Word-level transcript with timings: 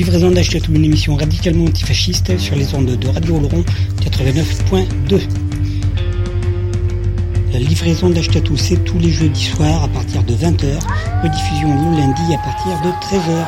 livraison 0.00 0.30
d'Achetatou, 0.30 0.74
une 0.74 0.86
émission 0.86 1.14
radicalement 1.14 1.66
antifasciste 1.66 2.38
sur 2.38 2.56
les 2.56 2.74
ondes 2.74 2.96
de 2.96 3.08
Radio 3.08 3.36
Oloron 3.36 3.62
89.2. 4.00 5.20
La 7.52 7.58
livraison 7.58 8.08
d'Achetatou, 8.08 8.56
c'est 8.56 8.82
tous 8.82 8.98
les 8.98 9.10
jeudis 9.10 9.44
soirs 9.44 9.84
à 9.84 9.88
partir 9.88 10.22
de 10.22 10.32
20h, 10.32 10.78
rediffusion 11.22 11.68
le 11.68 11.98
lundi 11.98 12.34
à 12.34 12.38
partir 12.38 12.80
de 12.80 12.88
13h. 13.04 13.46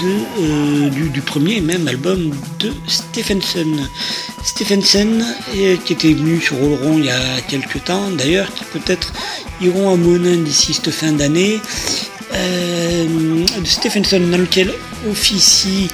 de, 0.01 0.13
euh, 0.41 0.89
du, 0.89 1.21
premier 1.21 1.61
même 1.61 1.87
album 1.87 2.31
de 2.59 2.73
Stephenson. 2.87 3.87
Stephenson, 4.43 5.21
qui 5.85 5.93
était 5.93 6.13
venu 6.13 6.39
sur 6.39 6.61
Oloron 6.61 6.97
il 6.97 7.05
y 7.05 7.09
a 7.09 7.41
quelques 7.47 7.83
temps, 7.83 8.09
d'ailleurs, 8.11 8.53
qui 8.53 8.63
peut-être 8.65 9.11
iront 9.61 9.91
à 9.91 9.95
Monin 9.95 10.37
d'ici 10.37 10.73
cette 10.73 10.91
fin 10.91 11.11
d'année. 11.11 11.59
Stephenson, 13.65 14.21
dans 14.31 14.37
lequel 14.37 14.71
officie 15.09 15.89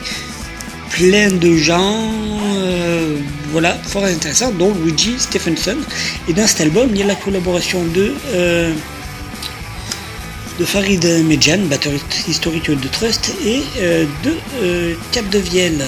plein 0.96 1.30
de 1.30 1.58
gens, 1.58 2.10
euh, 2.56 3.18
voilà, 3.52 3.74
fort 3.84 4.06
intéressant, 4.06 4.52
dont 4.52 4.74
Luigi 4.74 5.16
Stephenson. 5.20 5.76
Et 6.30 6.34
dans 6.34 6.48
cet 6.48 6.62
album, 6.62 6.88
il 6.92 7.00
y 7.00 7.04
a 7.04 7.06
la 7.06 7.16
collaboration 7.16 7.84
de, 7.84 8.14
euh, 8.34 8.74
de 10.58 10.66
Farid 10.66 11.04
Medjan, 11.26 11.60
batteur 11.70 11.92
historique 12.30 12.72
de 12.72 12.88
Trust, 12.88 13.34
et 13.44 13.62
euh, 13.80 14.06
de 14.24 14.34
euh, 14.64 14.94
Cap 15.12 15.30
de 15.30 15.40
Vielle, 15.40 15.84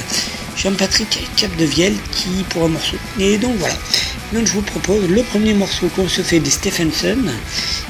Jean-Patrick 0.57 1.25
Cap 1.38 1.56
de 1.56 1.63
Vielle, 1.66 1.95
qui 2.12 2.44
pour 2.50 2.66
un 2.66 2.69
morceau. 2.69 2.97
Et 3.18 3.38
donc 3.38 3.56
voilà. 3.59 3.75
Donc 4.33 4.45
je 4.45 4.51
vous 4.51 4.61
propose 4.61 5.07
le 5.07 5.23
premier 5.23 5.53
morceau 5.53 5.88
qu'on 5.95 6.09
se 6.09 6.21
fait 6.21 6.39
des 6.39 6.49
Stephenson, 6.49 7.17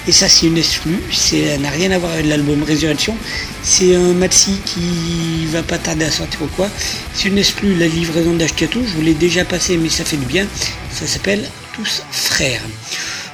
et 0.08 0.12
ça 0.12 0.30
c'est 0.30 0.46
une 0.46 0.58
exclue, 0.58 1.02
ça 1.12 1.58
n'a 1.58 1.72
rien 1.72 1.90
à 1.90 1.98
voir 1.98 2.12
avec 2.12 2.28
l'album 2.28 2.62
Résurrection, 2.62 3.18
c'est 3.64 3.96
un 3.96 4.14
maxi 4.14 4.60
qui 4.64 5.48
va 5.48 5.64
pas 5.64 5.80
tarder 5.80 6.06
à 6.06 6.12
sortir 6.12 6.44
ou 6.44 6.48
quoi. 6.56 6.70
C'est 7.16 7.30
une 7.30 7.40
exclue, 7.40 7.76
la 7.76 7.88
livraison 7.88 8.36
d'Ashkatou, 8.36 8.84
je 8.86 8.94
vous 8.94 9.02
l'ai 9.02 9.16
déjà 9.16 9.46
passé 9.46 9.78
mais 9.78 9.90
ça 9.90 10.06
fait 10.06 10.18
du 10.18 10.28
bien, 10.28 10.46
ça 10.92 11.08
s'appelle 11.08 11.44
Tous 11.74 12.04
Frères. 12.12 12.62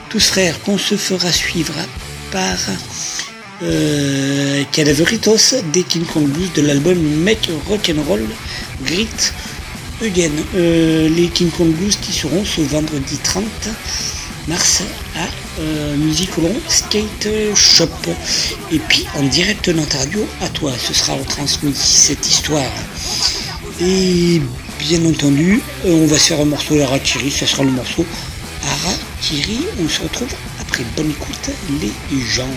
Tous 0.10 0.26
Frères 0.26 0.62
qu'on 0.62 0.78
se 0.78 0.96
fera 0.96 1.32
suivre 1.32 1.74
par 2.32 2.58
euh, 3.64 4.64
Cadaveritos 4.72 5.62
des 5.74 5.84
King 5.84 6.06
Kong 6.06 6.30
de 6.56 6.62
l'album 6.62 6.98
Make 6.98 7.50
Rock'n'Roll 7.68 8.28
Grit 8.86 9.10
Euh, 10.06 11.08
les 11.08 11.30
King 11.30 11.50
Kong 11.50 11.72
Blues 11.72 11.96
qui 11.96 12.12
seront 12.12 12.44
ce 12.44 12.60
vendredi 12.60 13.18
30 13.24 13.46
mars 14.50 14.84
à 15.16 15.30
euh, 15.62 15.96
Musique 15.96 16.38
Oloron 16.38 16.60
Skate 16.68 17.30
Shop. 17.56 17.88
Et 18.74 18.80
puis 18.80 19.06
en 19.16 19.24
direct 19.24 19.70
notre 19.70 19.98
radio, 19.98 20.28
à 20.42 20.50
toi, 20.50 20.74
ce 20.78 20.94
sera 20.94 21.14
retransmis 21.14 21.74
cette 21.74 22.30
histoire. 22.30 22.70
Et 23.80 24.42
bien 24.78 25.06
entendu, 25.06 25.62
euh, 25.86 26.04
on 26.04 26.08
va 26.08 26.18
se 26.18 26.28
faire 26.28 26.42
un 26.42 26.46
morceau 26.46 26.82
Harakiri, 26.82 27.32
ça 27.32 27.48
sera 27.48 27.64
le 27.64 27.72
morceau 27.72 28.06
Harakiri. 28.62 29.60
On 29.82 29.88
se 29.88 30.02
retrouve 30.02 30.34
après. 30.60 30.84
Bonne 30.98 31.12
écoute, 31.12 31.50
les 31.82 32.20
gens. 32.20 32.52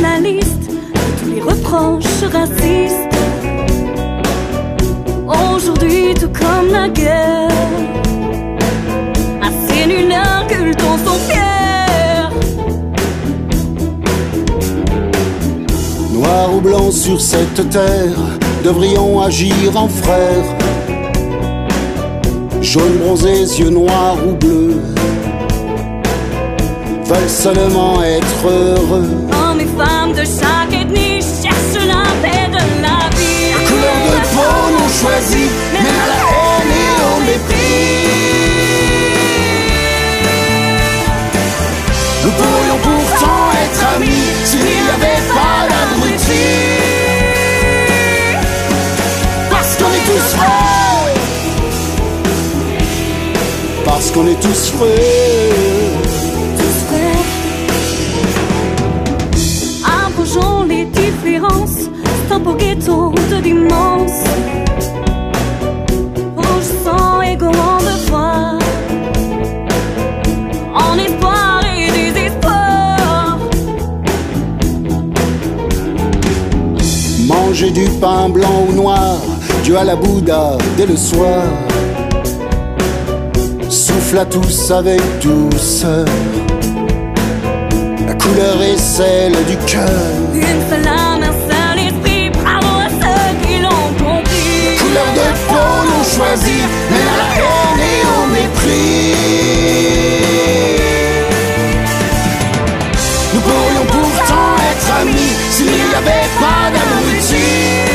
La 0.00 0.20
liste 0.20 0.68
de 0.68 1.20
tous 1.20 1.34
les 1.34 1.40
reproches 1.40 2.24
racistes. 2.32 3.16
Aujourd'hui, 5.26 6.14
tout 6.14 6.28
comme 6.28 6.70
la 6.70 6.88
guerre, 6.88 7.48
assez 9.42 9.86
nul 9.86 10.12
inculte 10.12 10.82
en 10.82 10.98
sont 10.98 11.18
fiers. 11.28 12.28
Noir 16.12 16.54
ou 16.54 16.60
blanc 16.60 16.90
sur 16.90 17.20
cette 17.20 17.68
terre, 17.70 18.18
devrions 18.64 19.20
agir 19.22 19.76
en 19.76 19.88
frères. 19.88 20.44
Jaune 22.60 22.98
bronzé, 22.98 23.44
yeux 23.58 23.70
noirs 23.70 24.18
ou 24.26 24.32
bleus, 24.32 24.80
veulent 27.04 27.28
seulement 27.28 28.02
être 28.02 28.46
heureux. 28.46 29.45
Hommes 29.58 29.68
femmes 29.78 30.12
de 30.12 30.24
chaque 30.24 30.74
ethnie 30.82 31.22
cherchent 31.22 31.86
la 31.86 32.02
paix 32.20 32.48
de 32.48 32.62
la 32.82 32.98
vie. 33.16 33.54
Couleur 33.66 34.02
de 34.12 34.20
peau 34.34 34.56
non 34.72 34.88
choisie, 35.00 35.50
mène 35.72 35.86
à 35.86 36.06
la 36.12 36.20
haine 36.34 36.72
et 36.82 36.92
au 37.06 37.16
mépris. 37.20 37.96
Nous 42.24 42.32
pourrions 42.32 42.80
pourtant 42.82 43.44
être 43.64 43.82
amis 43.96 44.28
s'il 44.44 44.60
n'y 44.60 44.90
avait 44.94 45.24
pas 45.34 45.58
d'abrutis. 45.70 46.66
Parce 49.50 49.72
qu'on 49.76 49.90
est 49.98 50.06
tous 50.10 50.28
frères. 50.36 51.14
Parce 53.86 54.10
qu'on 54.10 54.26
est 54.26 54.40
tous 54.40 54.62
frères. 54.72 55.75
Stop 62.46 62.52
au 62.52 62.54
ghetto 62.54 63.12
de 63.30 63.40
dimanche. 63.40 64.10
Rouge 66.36 66.70
sang 66.84 67.22
et 67.22 67.36
de 67.36 67.48
foi. 68.08 68.58
En 70.74 70.98
espoir 70.98 71.60
et 71.76 71.90
désespoir. 71.90 73.38
Manger 77.26 77.70
du 77.70 77.88
pain 78.00 78.28
blanc 78.28 78.66
ou 78.68 78.72
noir, 78.72 79.16
Dieu 79.64 79.76
à 79.76 79.84
la 79.84 79.96
Bouddha 79.96 80.58
dès 80.76 80.86
le 80.86 80.96
soir. 80.96 81.42
Souffle 83.68 84.18
à 84.18 84.24
tous 84.24 84.70
avec 84.70 85.00
douceur. 85.20 86.06
La 88.06 88.14
couleur 88.14 88.62
est 88.62 88.78
celle 88.78 89.36
du 89.46 89.56
cœur. 89.66 89.90
Une 90.34 90.60
choisir, 96.16 96.64
mais 96.90 97.04
la 97.10 97.28
haine 97.36 97.82
et 97.92 98.02
au 98.14 98.22
mépris. 98.36 99.14
Nous 103.34 103.42
pourrions 103.48 103.86
pourtant 103.96 104.50
être 104.70 104.88
amis 105.02 105.34
s'il 105.50 105.66
n'y 105.66 105.94
avait 106.00 106.28
pas 106.42 106.62
d'amour 106.72 107.04
utile. 107.18 107.86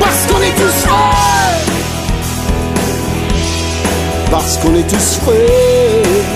Parce 0.00 0.22
qu'on 0.26 0.40
est 0.48 0.56
tous 0.60 0.78
frères. 0.86 1.60
Parce 4.30 4.56
qu'on 4.58 4.74
est 4.74 4.88
tous 4.94 5.10
frères. 5.22 6.30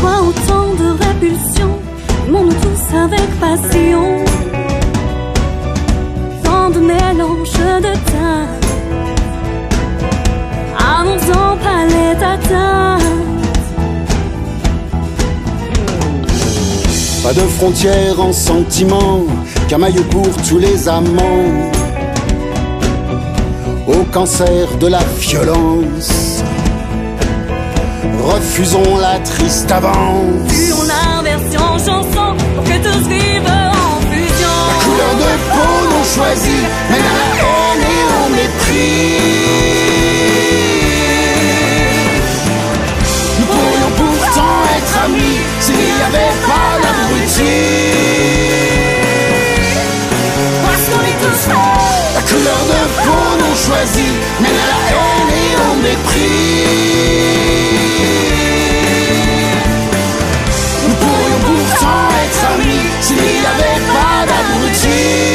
Toi 0.00 0.14
autant 0.28 0.68
de 0.82 0.88
répulsion, 1.04 1.70
nous 2.28 2.50
tous 2.64 2.84
avec 2.96 3.28
passion 3.40 4.04
mélange 6.82 7.52
de 7.86 7.92
teintes 8.10 8.70
Annonçant 10.78 11.56
palette 11.62 12.22
atteinte 12.22 13.02
Pas 17.22 17.32
de 17.32 17.40
frontières 17.40 18.20
en 18.20 18.32
sentiments 18.32 19.24
Camailleux 19.68 20.04
pour 20.10 20.28
tous 20.48 20.58
les 20.58 20.88
amants. 20.88 21.70
Au 23.86 24.04
cancer 24.12 24.76
de 24.78 24.86
la 24.88 25.00
violence 25.18 26.42
Refusons 28.22 28.96
la 28.98 29.18
triste 29.20 29.70
avance. 29.70 30.48
Pure 30.48 30.84
la 30.86 31.22
version 31.22 31.78
chanson 31.78 32.36
Pour 32.54 32.64
que 32.64 32.82
tous 32.82 33.08
vivent 33.08 33.71
couleur 34.84 35.14
de 35.14 35.30
peau 35.52 35.74
non 35.90 36.04
choisie 36.04 36.64
mène 36.90 37.08
à 37.12 37.14
la 37.20 37.28
haine 37.42 37.84
et 37.96 38.02
au 38.18 38.24
mépris. 38.36 39.12
Nous 43.38 43.46
pourrions 43.54 43.92
pourtant 44.02 44.56
être 44.76 44.94
amis 45.04 45.38
s'il 45.60 45.76
n'y 45.76 46.02
avait 46.08 46.34
pas 46.50 46.70
l'abruti. 46.82 47.58
Parce 50.64 50.84
qu'on 50.88 51.04
est 51.10 51.18
tous. 51.24 51.42
La 52.14 52.22
couleur 52.30 52.62
de 52.72 52.80
peau 53.04 53.24
non 53.40 53.54
choisie 53.66 54.14
mène 54.42 54.60
à 54.64 54.68
la 54.72 54.80
haine 54.90 55.32
et 55.42 55.52
au 55.66 55.72
mépris. 55.86 56.32
Nous 60.86 60.96
pourrions 61.02 61.42
pourtant 61.48 62.04
être 62.24 62.42
amis 62.54 62.84
s'il 63.00 63.16
n'y 63.16 63.46
avait 63.52 63.71
see 64.82 65.31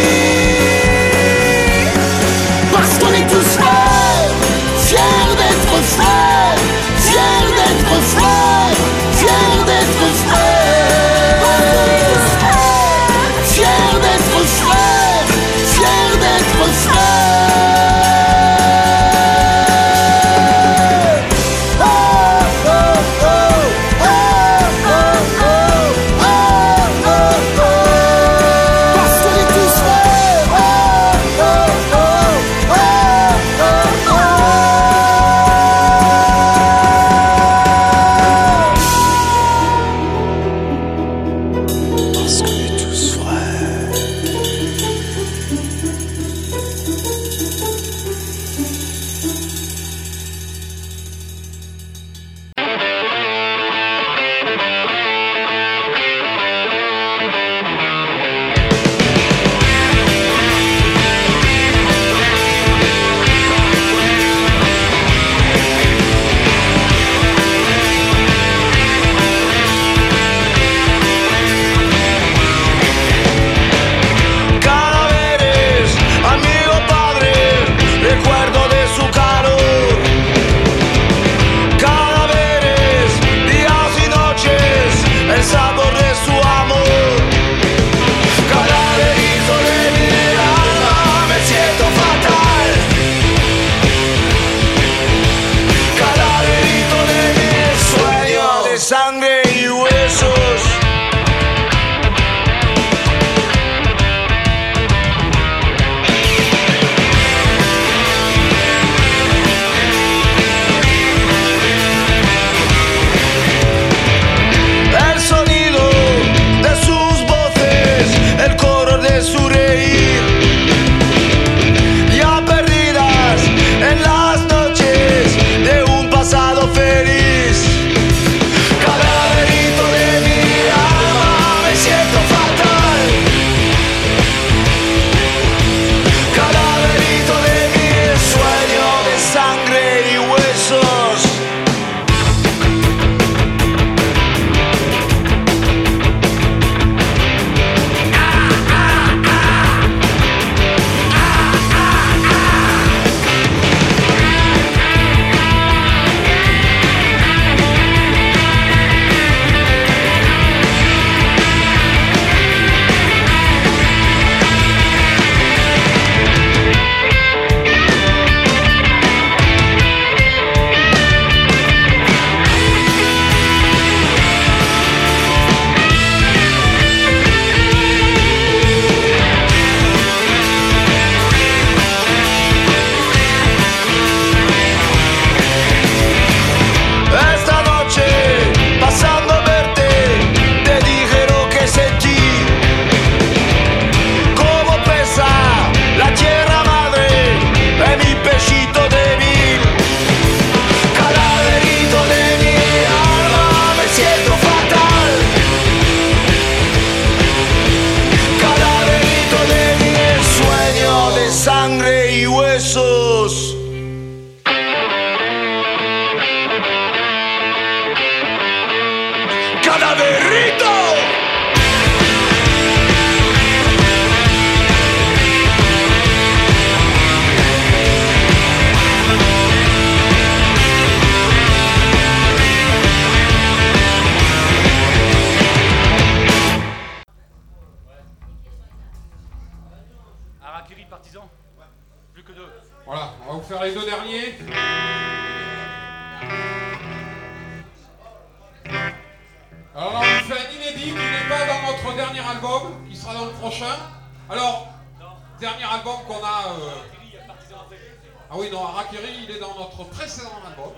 Non, 258.57 258.66
Harakiri, 258.66 259.26
il 259.30 259.35
est 259.35 259.40
dans 259.40 259.54
notre 259.56 259.83
précédent 259.90 260.31
album. 260.47 260.73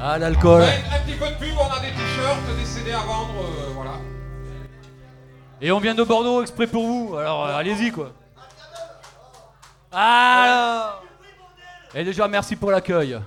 Ah, 0.00 0.16
l'alcool. 0.16 0.62
Un 0.62 1.00
petit 1.00 1.18
peu 1.18 1.28
de 1.28 1.34
pub, 1.34 1.54
on 1.58 1.70
a 1.70 1.80
des 1.80 1.90
t-shirts, 1.90 2.56
des 2.58 2.64
CD 2.64 2.92
à 2.92 3.00
vendre, 3.00 3.34
euh, 3.40 3.72
voilà. 3.74 3.92
Et 5.60 5.70
on 5.70 5.80
vient 5.80 5.94
de 5.94 6.02
Bordeaux 6.02 6.40
exprès 6.40 6.66
pour 6.66 6.86
vous, 6.86 7.16
alors 7.16 7.46
euh, 7.46 7.56
allez-y 7.58 7.90
quoi. 7.90 8.12
Ah 9.92 11.00
Et 11.94 12.04
déjà 12.04 12.26
merci 12.26 12.56
pour 12.56 12.70
l'accueil. 12.70 13.20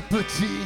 Petit, 0.00 0.60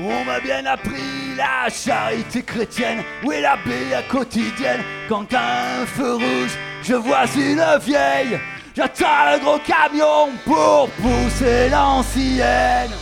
on 0.00 0.24
m'a 0.24 0.40
bien 0.40 0.64
appris 0.66 1.34
la 1.36 1.68
charité 1.70 2.42
chrétienne. 2.42 3.02
Est 3.30 3.40
la 3.40 3.52
à 3.52 4.02
quotidienne 4.08 4.82
Quand 5.08 5.26
un 5.34 5.86
feu 5.86 6.14
rouge, 6.14 6.56
je 6.82 6.94
vois 6.94 7.26
une 7.36 7.64
vieille. 7.84 8.38
J'attends 8.76 9.32
le 9.32 9.40
gros 9.40 9.58
camion 9.58 10.28
pour 10.44 10.88
pousser 10.90 11.68
l'ancienne. 11.68 12.92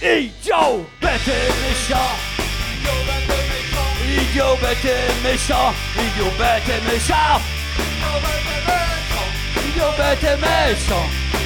Idiot, 0.00 0.86
bête 1.00 1.26
et 1.26 1.50
méchant. 1.66 2.14
Idiot, 4.06 4.56
bête 4.62 4.84
et 4.84 5.28
méchant. 5.28 5.74
Idiot, 5.96 6.32
bête 6.38 6.68
et 6.68 6.92
méchant. 6.92 7.40
Idiot, 9.66 9.92
bête 9.98 10.22
et 10.22 10.40
méchant. 10.40 11.37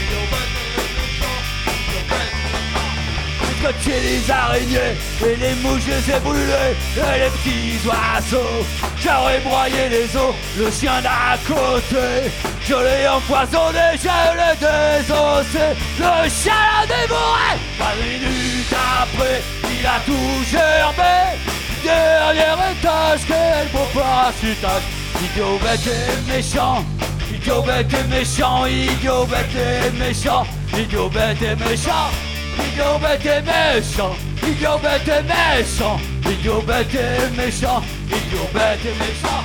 Scotché 3.62 4.00
les 4.00 4.28
araignées 4.28 4.96
et 5.24 5.36
les 5.36 5.54
mouches 5.62 5.82
je 5.86 5.92
les 5.92 6.16
ai 6.16 6.18
brûlées 6.18 6.74
et 6.96 7.18
les 7.20 7.30
petits 7.30 7.86
oiseaux. 7.86 8.66
J'aurais 9.00 9.38
broyé 9.38 9.88
les 9.88 10.16
os, 10.16 10.34
le 10.58 10.68
chien 10.68 11.00
d'à 11.00 11.38
côté. 11.46 12.32
Je 12.66 12.74
l'ai 12.74 13.06
empoisonné, 13.06 13.94
je 14.02 14.08
l'ai 14.38 14.56
désossé. 14.58 15.78
Le 15.96 16.28
chien 16.28 16.52
l'a 16.58 16.86
dévoré. 16.88 17.54
Pas 17.78 17.94
une 18.00 18.28
minute 18.28 18.74
après, 19.00 19.40
il 19.70 19.86
a 19.86 20.00
tout 20.06 20.44
germé. 20.50 21.38
Dernier 21.84 22.72
étage, 22.72 23.20
quel 23.28 23.68
beau 23.68 23.86
parachutage. 23.94 24.82
Idiot 25.22 25.60
bête 25.62 25.86
et 25.86 26.32
méchant. 26.32 26.84
Idiot 27.32 27.62
bête 27.62 27.94
et 27.94 28.08
méchant, 28.08 28.66
idiot 28.66 29.24
bête 29.26 29.54
et 29.54 29.90
méchant, 29.96 30.44
idiot 30.76 31.08
bête 31.08 31.40
et 31.42 31.54
méchant. 31.54 32.10
Idiot 32.58 32.98
bête 33.00 33.26
et 33.26 33.42
méchant, 33.42 34.16
idiot 34.42 34.78
bête 34.82 35.08
et 35.08 35.22
méchant, 35.22 36.00
idiot 36.30 36.62
bête 36.66 36.94
et 36.94 37.36
méchant, 37.36 37.82
idiot 38.08 38.48
bête 38.52 38.84
et 38.84 38.96
méchant. 38.98 39.42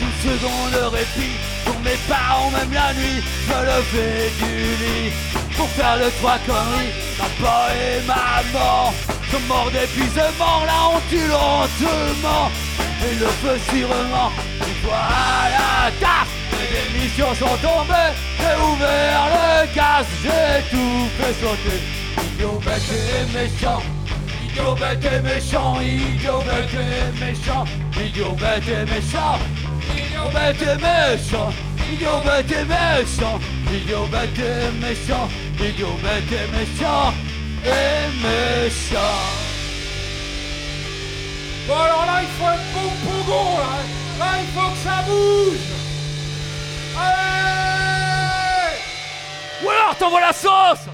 Une 0.00 0.30
seconde 0.30 0.72
de 0.72 0.84
répit 0.96 1.36
pour 1.64 1.78
mes 1.80 1.98
parents, 2.08 2.50
même 2.50 2.72
la 2.72 2.92
nuit, 2.94 3.22
je 3.22 3.52
me 3.52 3.60
levais 3.66 4.30
du 4.40 4.54
lit 4.82 5.12
pour 5.56 5.68
faire 5.70 5.96
le 5.96 6.10
trois 6.20 6.38
conneries. 6.46 6.92
Papa 7.18 7.68
et 7.74 8.06
maman 8.06 8.92
sont 9.30 9.46
morts 9.48 9.70
d'épuisement, 9.70 10.64
la 10.66 10.88
honte 10.88 11.02
tue 11.10 11.28
lentement 11.28 12.50
et 13.02 13.14
le 13.14 13.26
feu 13.26 13.58
fois 14.82 14.94
à 14.94 15.48
la 15.50 15.90
taf, 16.00 16.28
les 16.70 16.98
émissions 16.98 17.34
sont 17.34 17.56
tombées, 17.60 18.12
j'ai 18.38 18.56
ouvert 18.62 19.24
le 19.34 19.74
gaz, 19.74 20.06
j'ai 20.22 20.62
tout 20.70 21.08
fait 21.18 21.34
sauter. 21.34 21.80
Idiot 22.34 22.60
bête 22.64 22.90
et 22.90 23.26
méchant, 23.36 23.82
idiot 24.44 24.74
bête 24.74 25.04
et 25.04 25.20
méchant, 25.20 25.80
idiot 25.80 26.42
bête 26.46 26.74
et 26.74 27.20
méchant, 27.20 27.64
idiot 27.96 28.36
bête 28.38 28.68
et 28.68 28.84
méchant, 28.90 29.38
idiot 29.96 30.30
bête 30.32 30.62
et 30.62 30.76
méchant, 30.76 31.52
idiot 31.92 32.20
bête 32.24 32.52
et 32.52 32.64
méchant, 32.64 33.38
idiot 33.72 34.06
bête 34.10 34.38
et 34.38 34.70
méchant, 34.80 35.28
idiot 35.58 35.96
bête 36.02 36.32
et 36.32 36.48
méchant, 36.56 37.12
et 37.64 38.08
méchant. 38.22 39.50
Bon, 41.68 41.74
alors 41.74 42.06
là, 42.06 42.22
il 42.22 42.28
faut 42.38 42.46
un 42.46 42.56
bon 42.74 42.90
pogo, 43.04 43.58
là. 43.58 43.78
Là, 44.18 44.38
il 44.40 44.48
faut 44.54 44.70
que 44.70 44.78
ça 44.78 45.02
bouge. 45.06 45.79
Allez 47.00 48.78
Ou 49.64 49.70
alors 49.70 49.96
t'envoies 49.96 50.20
la 50.20 50.32
sauce 50.32 50.86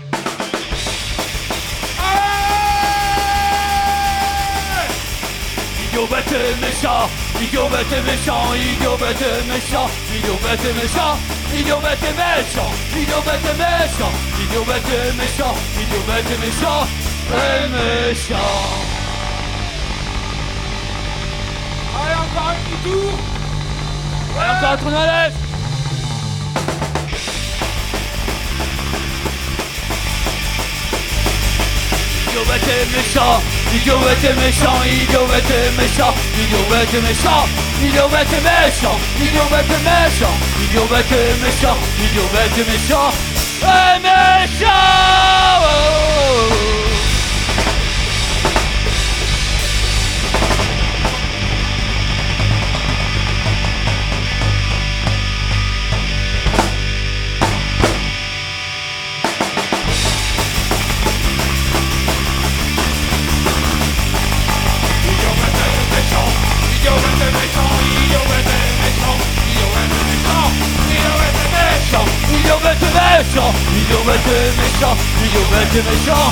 Idiot 5.96 6.06
bête 6.08 6.30
et 6.30 6.54
méchant, 6.60 7.08
idiot 7.40 7.68
bête 7.70 7.86
et 7.90 8.02
méchant, 8.02 8.52
idiot 8.54 8.96
bête 9.00 9.22
et 9.22 9.44
méchant, 9.48 9.88
idiot 10.14 10.36
bête 10.42 10.64
et 10.68 10.74
méchant, 10.74 11.16
idiot 11.54 11.80
bête 11.80 12.02
et 12.02 12.12
méchant, 12.12 12.70
idiot 12.94 13.22
bête 13.24 13.46
et 13.48 13.56
méchant, 13.56 14.12
idiot 14.42 14.64
bête 14.66 14.90
et 14.92 15.12
méchant, 15.16 15.54
idiot 15.80 16.04
bête 16.06 16.30
et 16.30 16.38
méchant, 16.44 16.86
et 17.32 17.64
méchant. 17.72 18.52
Allez, 21.96 22.14
encore 22.14 22.48
un 22.50 22.54
petit 22.54 22.78
tour. 22.84 23.12
Allez, 24.38 24.50
encore 24.50 24.70
un 24.70 24.76
tour 24.76 24.90
dans 24.90 25.00
l'est 25.00 25.45
Idiot 32.36 32.52
bête 32.52 32.68
et 32.68 32.84
méchant, 32.94 33.40
idiot 33.72 33.98
bête 34.04 34.22
et 34.22 34.34
méchant, 34.36 34.84
idiot 34.84 35.26
bête 35.26 35.50
et 35.50 35.70
méchant, 35.80 36.12
idiot 36.38 36.68
bête 36.68 36.92
et 36.92 37.00
méchant, 37.00 37.48
idiot 37.80 38.08
bête 38.10 38.28
et 38.30 38.42
méchant, 38.44 38.98
idiot 39.18 39.48
bête 39.50 39.70
et 39.70 39.80
méchant, 39.88 40.36
idiot 40.60 40.84
bête 40.90 41.12
et 41.12 41.32
méchant, 41.42 41.78
idiot 41.98 42.28
bête 42.34 42.58
et 42.58 42.66
méchant, 42.70 43.10
et 43.62 43.96
méchant. 44.02 44.76
Idiot 72.46 72.60
bête 72.62 72.78
et 72.80 72.92
méchant, 72.94 73.52
idiot 73.74 74.04
bête 74.06 74.20
et 74.28 74.52
méchant, 74.56 74.96
idiot 75.24 75.46
bête 75.50 75.74
et 75.74 75.82
méchant, 75.82 76.30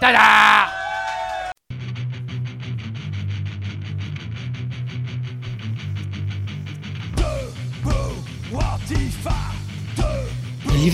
Tada 0.00 0.37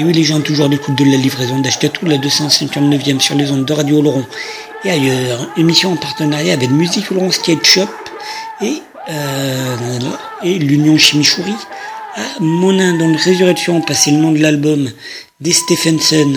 Et 0.00 0.02
oui 0.02 0.14
les 0.14 0.24
gens, 0.24 0.40
toujours 0.40 0.64
à 0.64 0.68
l'écoute 0.70 0.94
de 0.94 1.04
la 1.04 1.18
livraison 1.18 1.58
d'Ashkatou, 1.58 2.06
la 2.06 2.16
259e 2.16 3.20
sur 3.20 3.34
les 3.34 3.50
ondes 3.50 3.66
de 3.66 3.72
Radio 3.74 3.98
Oloron 3.98 4.24
et 4.82 4.90
ailleurs. 4.90 5.46
Émission 5.58 5.92
en 5.92 5.96
partenariat 5.96 6.54
avec 6.54 6.70
Musique 6.70 7.10
Oloron 7.10 7.30
Skate 7.30 7.66
Shop 7.66 7.82
et, 8.62 8.80
euh, 9.10 9.76
et 10.42 10.58
l'Union 10.58 10.96
Chimichouri 10.96 11.52
à 12.16 12.40
Monin 12.40 12.96
dans 12.96 13.08
le 13.08 13.16
Résurrection, 13.18 13.82
passé 13.82 14.12
le 14.12 14.16
nom 14.16 14.32
de 14.32 14.38
l'album 14.38 14.88
des 15.42 15.52
Stephenson. 15.52 16.32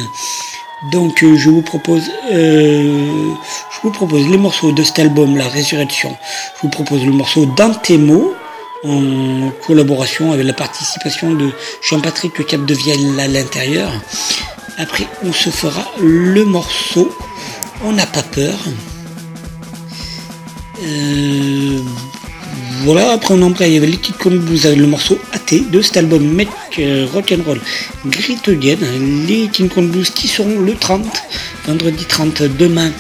Donc 0.92 1.24
euh, 1.24 1.38
je 1.38 1.50
vous 1.50 1.62
propose 1.62 2.12
euh, 2.34 3.32
je 3.72 3.80
vous 3.82 3.92
propose 3.92 4.28
les 4.28 4.38
morceaux 4.38 4.74
de 4.74 4.84
cet 4.84 5.00
album, 5.00 5.38
La 5.38 5.48
Résurrection. 5.48 6.14
Je 6.58 6.64
vous 6.64 6.70
propose 6.70 7.06
le 7.06 7.14
morceau 7.14 7.46
Dantemo 7.46 8.34
en 8.84 9.50
collaboration 9.66 10.32
avec 10.32 10.46
la 10.46 10.54
participation 10.54 11.34
de 11.34 11.50
Jean-Patrick 11.82 12.46
Cap 12.46 12.66
de 12.66 12.74
Vielle 12.74 13.20
à 13.20 13.28
l'intérieur. 13.28 13.92
Après 14.78 15.08
on 15.24 15.32
se 15.32 15.50
fera 15.50 15.86
le 16.02 16.46
morceau 16.46 17.16
On 17.84 17.92
n'a 17.92 18.06
pas 18.06 18.24
peur. 18.24 18.58
Euh, 20.84 21.80
voilà, 22.84 23.12
après 23.12 23.34
on 23.34 23.42
embraye 23.42 23.80
les 23.80 23.98
petites 23.98 24.28
Blues 24.28 24.66
avec 24.66 24.80
le 24.80 24.88
morceau 24.88 25.18
AT 25.32 25.56
de 25.72 25.82
cet 25.82 25.98
album 25.98 26.24
Mec 26.28 26.50
euh, 26.80 27.08
Rock'n'Roll 27.14 27.62
Again. 28.48 28.78
Les 29.28 29.48
King 29.48 29.70
Kong 29.70 29.90
qui 30.14 30.28
seront 30.28 30.60
le 30.60 30.76
30, 30.76 31.06
vendredi 31.66 32.04
30, 32.06 32.44
demain 32.44 32.92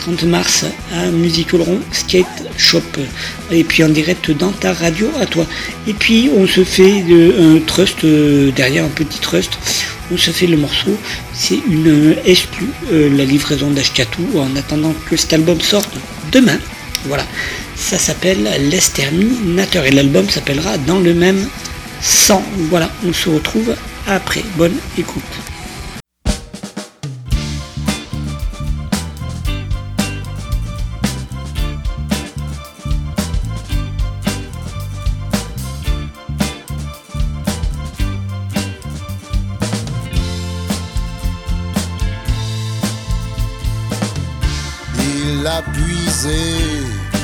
30 0.00 0.24
mars 0.24 0.64
à 0.94 1.06
Musique 1.10 1.52
Oloron 1.52 1.78
Skate 1.92 2.26
Shop. 2.56 2.80
Et 3.50 3.64
puis 3.64 3.84
en 3.84 3.88
direct 3.90 4.30
dans 4.30 4.50
ta 4.50 4.72
radio 4.72 5.10
à 5.20 5.26
toi. 5.26 5.46
Et 5.86 5.92
puis 5.92 6.30
on 6.34 6.46
se 6.46 6.64
fait 6.64 7.04
euh, 7.10 7.56
un 7.56 7.60
trust, 7.60 8.04
euh, 8.04 8.50
derrière 8.50 8.84
un 8.84 8.88
petit 8.88 9.20
trust, 9.20 9.58
on 10.12 10.16
se 10.16 10.30
fait 10.30 10.46
le 10.46 10.56
morceau. 10.56 10.96
C'est 11.34 11.60
une 11.68 11.88
euh, 11.88 12.14
exclue, 12.24 12.70
euh, 12.92 13.14
la 13.16 13.24
livraison 13.24 13.70
d'Ashkatou 13.70 14.38
en 14.38 14.56
attendant 14.56 14.94
que 15.08 15.16
cet 15.16 15.32
album 15.34 15.60
sorte 15.60 15.94
demain. 16.32 16.58
Voilà. 17.04 17.24
Ça 17.76 17.98
s'appelle 17.98 18.48
L'Exterminateur 18.70 19.84
et 19.84 19.90
l'album 19.90 20.28
s'appellera 20.28 20.78
Dans 20.78 20.98
le 20.98 21.14
même 21.14 21.48
sang. 22.00 22.42
Voilà, 22.70 22.90
on 23.06 23.12
se 23.12 23.28
retrouve 23.28 23.74
après. 24.06 24.42
Bonne 24.56 24.76
écoute. 24.98 25.49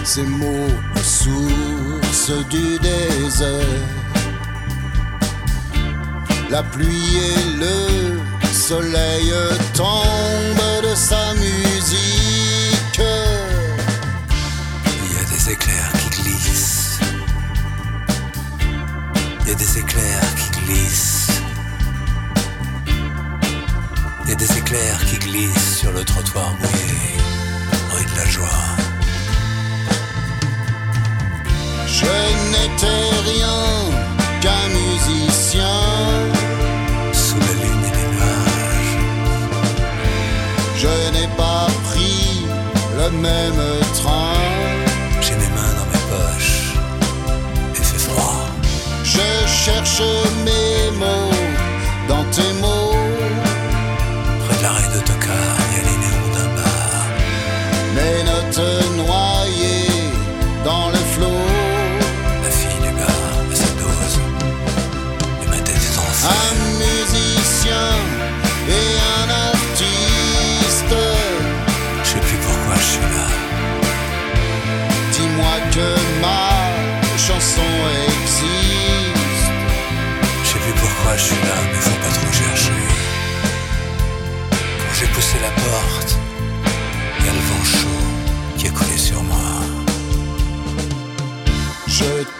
Ses 0.05 0.23
mots 0.23 0.71
aux 0.95 0.99
sources 0.99 2.33
du 2.49 2.79
désert. 2.79 3.83
La 6.49 6.63
pluie 6.63 7.19
et 7.19 7.59
le 7.59 8.21
soleil 8.55 9.35
tombent 9.75 10.83
de 10.83 10.95
sa 10.95 11.35
musique. 11.35 13.03
Il 15.03 15.13
y 15.13 15.19
a 15.19 15.25
des 15.31 15.53
éclairs 15.53 15.93
qui 16.01 16.23
glissent. 16.23 17.01
Il 19.43 19.49
y 19.49 19.51
a 19.51 19.55
des 19.55 19.79
éclairs 19.79 20.35
qui 20.37 20.61
glissent. 20.65 21.43
Il 24.25 24.31
y 24.31 24.33
a 24.33 24.37
des 24.37 24.59
éclairs 24.59 25.05
qui 25.05 25.19
glissent 25.19 25.77
sur 25.77 25.93
le 25.93 26.03
trottoir 26.03 26.51
mouillé, 26.61 27.19
rue 27.91 28.05
de 28.05 28.17
la 28.17 28.27
joie. 28.27 28.86
Je 32.47 32.53
n'étais 32.53 33.11
rien 33.31 33.59
qu'un 34.41 34.69
musicien. 34.69 35.79
Sous 37.13 37.39
la 37.41 37.53
lune 37.63 37.85
et 37.85 37.95
les 37.97 38.09
nuages, 38.15 38.97
Je 40.77 40.89
n'ai 41.15 41.29
pas 41.37 41.67
pris 41.91 42.47
le 42.99 43.11
même 43.11 43.63
train. 43.95 44.35
j'ai 45.21 45.35
mes 45.35 45.51
mains 45.57 45.75
dans 45.79 45.89
mes 45.93 46.05
poches. 46.11 46.75
Il 47.75 47.85
fait 47.85 47.99
froid. 47.99 48.47
Je 49.03 49.47
cherche 49.47 50.03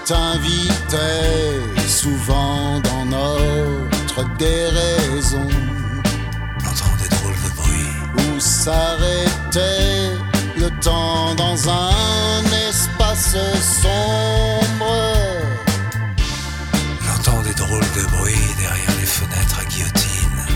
Je 0.09 0.13
t'invitais 0.15 1.89
souvent 1.89 2.79
dans 2.81 3.05
notre 3.07 4.37
déraison. 4.37 5.49
J'entends 6.63 6.97
des 7.03 7.09
drôles 7.09 7.35
de 7.45 7.51
bruit. 7.57 7.93
où 8.15 8.39
s'arrêtait 8.39 10.13
le 10.57 10.71
temps 10.81 11.35
dans 11.35 11.69
un 11.69 12.45
espace 12.69 13.37
sombre? 13.83 14.95
J'entends 17.05 17.43
des 17.43 17.55
drôles 17.55 17.91
de 17.97 18.03
bruit 18.17 18.55
derrière 18.59 18.97
les 19.01 19.07
fenêtres 19.07 19.59
à 19.59 19.65
guillotine. 19.65 20.47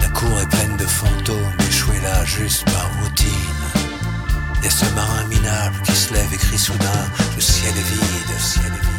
La 0.00 0.08
cour 0.08 0.40
est 0.40 0.48
pleine 0.48 0.76
de 0.76 0.86
fantômes 0.86 1.56
échoués 1.68 2.00
là 2.00 2.24
juste 2.24 2.64
par 2.72 2.90
routine. 3.00 3.39
Y 4.62 4.66
a 4.66 4.70
ce 4.70 4.84
marin 4.94 5.24
minable 5.28 5.80
qui 5.84 5.92
se 5.92 6.12
lève 6.12 6.28
et 6.32 6.36
crie 6.36 6.58
soudain 6.58 7.04
Le 7.34 7.40
ciel 7.40 7.72
est 7.76 7.88
vide, 7.92 8.30
le 8.30 8.38
ciel 8.38 8.66
est 8.66 8.84
vide. 8.84 8.90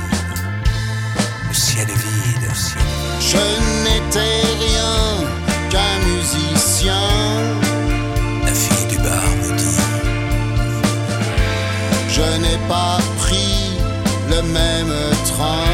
Le 1.50 1.54
ciel 1.54 1.88
est 1.88 2.02
vide, 2.06 2.50
le 2.50 2.56
ciel 2.56 2.82
est 2.82 2.86
vide. 2.86 3.21
Je 3.32 3.43
n'étais 3.84 4.41
rien 4.65 5.28
qu'un 5.69 5.95
musicien. 6.10 7.04
La 8.43 8.54
fille 8.54 8.88
du 8.88 8.97
bar 8.97 9.30
me 9.41 9.58
dit 9.58 9.82
Je 12.10 12.26
n'ai 12.41 12.58
pas 12.67 12.97
pris 13.19 13.78
le 14.30 14.41
même 14.41 14.93
train. 15.28 15.65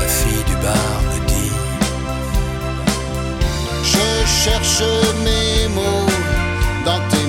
La 0.00 0.08
fille 0.08 0.44
du 0.46 0.56
bar 0.64 1.02
me 1.10 1.26
dit 1.26 1.52
Je 3.84 4.26
cherche 4.26 4.82
mes 5.22 5.68
mots 5.68 6.08
dans 6.86 7.00
tes 7.10 7.21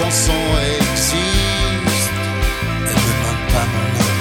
chanson 0.00 0.32
existe. 0.78 2.10
Elle 2.88 3.00
me 3.06 3.12
demande 3.18 3.44
pas 3.54 3.66
mon 3.72 3.86
nom. 3.96 4.12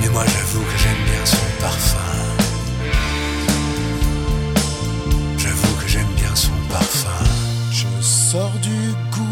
Mais 0.00 0.08
moi 0.08 0.24
j'avoue 0.32 0.64
que 0.70 0.78
j'aime 0.82 1.02
bien 1.10 1.24
son 1.24 1.48
parfum. 1.60 2.12
J'avoue 5.38 5.74
que 5.80 5.88
j'aime 5.88 6.14
bien 6.16 6.34
son 6.34 6.58
parfum. 6.70 7.24
Je 7.70 7.88
sors 8.00 8.56
du 8.62 8.94
goût 9.10 9.22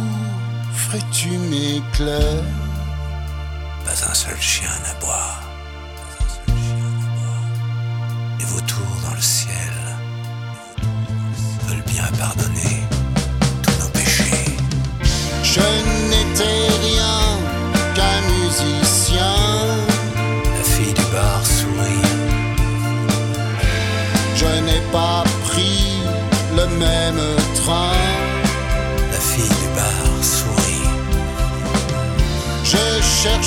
pleure. 1.93 2.45
Pas 3.85 4.11
un 4.11 4.15
seul 4.15 4.41
chien 4.41 4.75
n'aboie. 4.83 4.90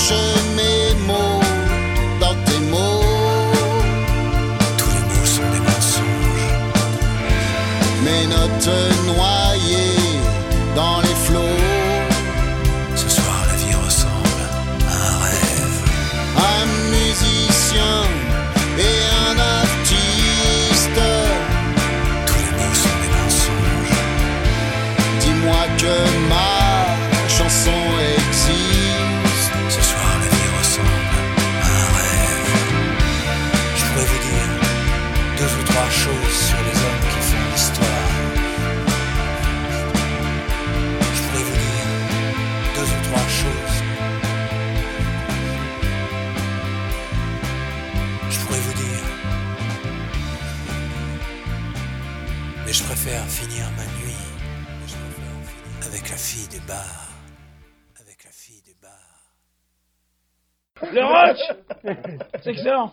Je 0.04 0.43
C'est 62.43 62.52
excellent 62.52 62.91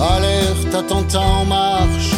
Alerte, 0.00 0.74
attentat 0.74 1.20
en 1.20 1.44
marche, 1.44 2.12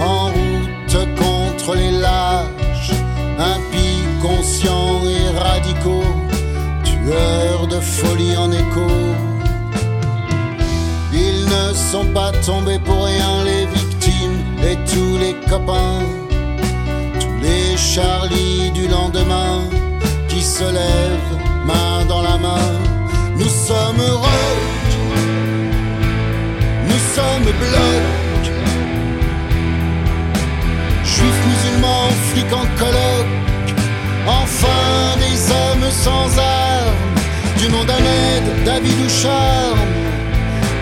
en 0.00 0.26
route 0.26 1.08
contre 1.16 1.76
les 1.76 1.92
lâches, 1.92 2.90
impies, 3.38 4.02
conscients 4.20 5.02
et 5.04 5.38
radicaux, 5.38 6.02
tueurs 6.82 7.68
de 7.68 7.78
folie 7.78 8.36
en 8.36 8.50
écho. 8.50 9.27
Ne 11.50 11.74
sont 11.74 12.06
pas 12.12 12.32
tombés 12.44 12.78
pour 12.78 13.04
rien, 13.04 13.44
les 13.44 13.66
victimes 13.66 14.40
et 14.62 14.76
tous 14.90 15.16
les 15.18 15.34
copains, 15.48 16.00
tous 17.20 17.36
les 17.42 17.76
Charlie 17.76 18.70
du 18.72 18.88
lendemain 18.88 19.62
qui 20.28 20.42
se 20.42 20.64
lèvent 20.64 21.38
main 21.66 22.04
dans 22.06 22.22
la 22.22 22.36
main. 22.38 22.72
Nous 23.36 23.48
sommes 23.48 24.00
heureux 24.00 24.68
nous 26.88 27.14
sommes 27.14 27.44
blocs. 27.44 28.50
Juifs, 31.04 31.42
musulmans, 31.48 32.10
flics 32.30 32.52
en 32.52 32.66
colloque. 32.80 33.34
Enfin 34.26 35.16
des 35.18 35.38
hommes 35.52 35.90
sans 35.90 36.38
armes. 36.38 36.94
Du 37.58 37.68
nom 37.68 37.84
d'Ahmed, 37.84 38.64
David 38.64 38.98
ou 39.04 39.08
Charme. 39.08 39.97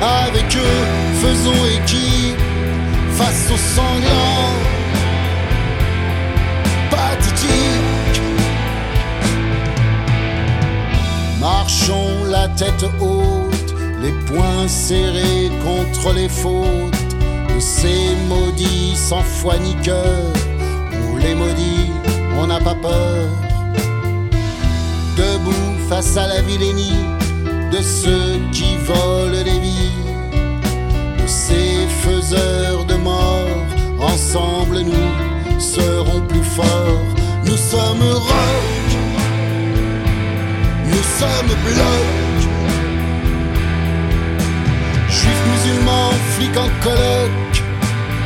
Avec 0.06 0.56
eux, 0.56 0.84
faisons 1.20 1.64
équipe 1.78 2.38
face 3.10 3.50
aux 3.52 3.56
sanglants. 3.56 4.54
Pathétique. 6.90 8.22
Marchons 11.40 12.24
la 12.30 12.48
tête 12.48 12.84
haute, 13.00 13.74
les 14.00 14.12
poings 14.26 14.68
serrés 14.68 15.50
contre 15.64 16.12
les 16.14 16.28
fautes 16.28 17.16
de 17.54 17.60
ces 17.60 18.14
maudits 18.28 18.94
sans 18.94 19.22
foi 19.22 19.58
ni 19.58 19.74
cœur. 19.82 20.32
On 21.10 21.16
les 21.16 21.34
maudit, 21.34 21.90
on 22.38 22.46
n'a 22.46 22.60
pas 22.60 22.76
peur. 22.76 23.28
Debout 25.16 25.78
face 25.88 26.16
à 26.16 26.28
la 26.28 26.42
vilainie 26.42 27.04
de 27.72 27.82
ceux 27.82 28.38
qui 28.52 28.76
volent 28.84 29.42
les 29.44 29.58
vies, 29.58 29.85
faiseurs 32.26 32.84
de 32.84 32.94
mort. 32.94 33.66
Ensemble, 34.00 34.80
nous 34.80 35.60
serons 35.60 36.20
plus 36.28 36.42
forts. 36.42 37.06
Nous 37.44 37.56
sommes 37.56 38.02
rock, 38.02 38.88
nous 40.86 41.06
sommes 41.18 41.54
blocs. 41.66 42.44
Juifs, 45.08 45.44
musulmans, 45.52 46.12
flics 46.36 46.56
en 46.56 46.70
colloque. 46.82 47.62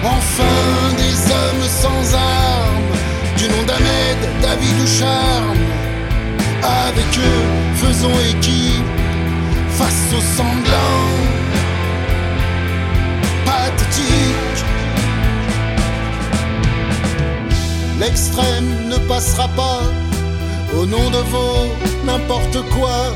Enfin 0.03 0.97
des 0.97 1.17
hommes 1.37 1.69
sans 1.69 2.15
armes. 2.15 2.97
Du 3.37 3.45
nom 3.49 3.63
d'Ahmed, 3.67 4.21
David 4.43 4.77
ou 4.83 4.87
Charme. 4.87 5.65
Avec 6.89 7.19
eux, 7.19 7.45
faisons 7.77 8.19
équipe 8.33 8.85
face 9.79 10.13
aux 10.17 10.37
sanglants. 10.37 11.40
L'extrême 18.01 18.89
ne 18.89 18.97
passera 18.97 19.47
pas 19.49 19.83
au 20.77 20.87
nom 20.87 21.11
de 21.11 21.19
vos 21.33 21.67
n'importe 22.05 22.59
quoi. 22.71 23.15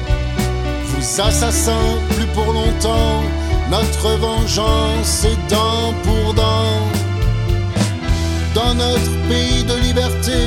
Vous 0.86 1.20
assassins, 1.20 1.98
plus 2.10 2.26
pour 2.34 2.52
longtemps, 2.52 3.22
notre 3.70 4.10
vengeance 4.18 5.24
est 5.24 5.50
dent 5.50 5.94
pour 6.04 6.34
dent. 6.34 6.80
Dans 8.54 8.74
notre 8.74 9.14
pays 9.28 9.64
de 9.64 9.74
liberté, 9.88 10.38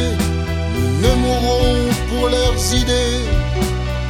nous 0.76 1.08
ne 1.08 1.14
mourrons 1.16 1.90
pour 2.10 2.30
leurs 2.30 2.74
idées. 2.74 3.26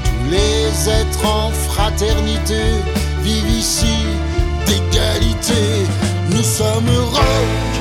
Tous 0.03 0.29
les 0.29 0.89
êtres 0.89 1.25
en 1.25 1.51
fraternité 1.69 2.63
vivent 3.23 3.57
ici 3.57 3.95
d'égalité. 4.65 5.85
Nous 6.29 6.43
sommes 6.43 6.89
rock, 7.13 7.73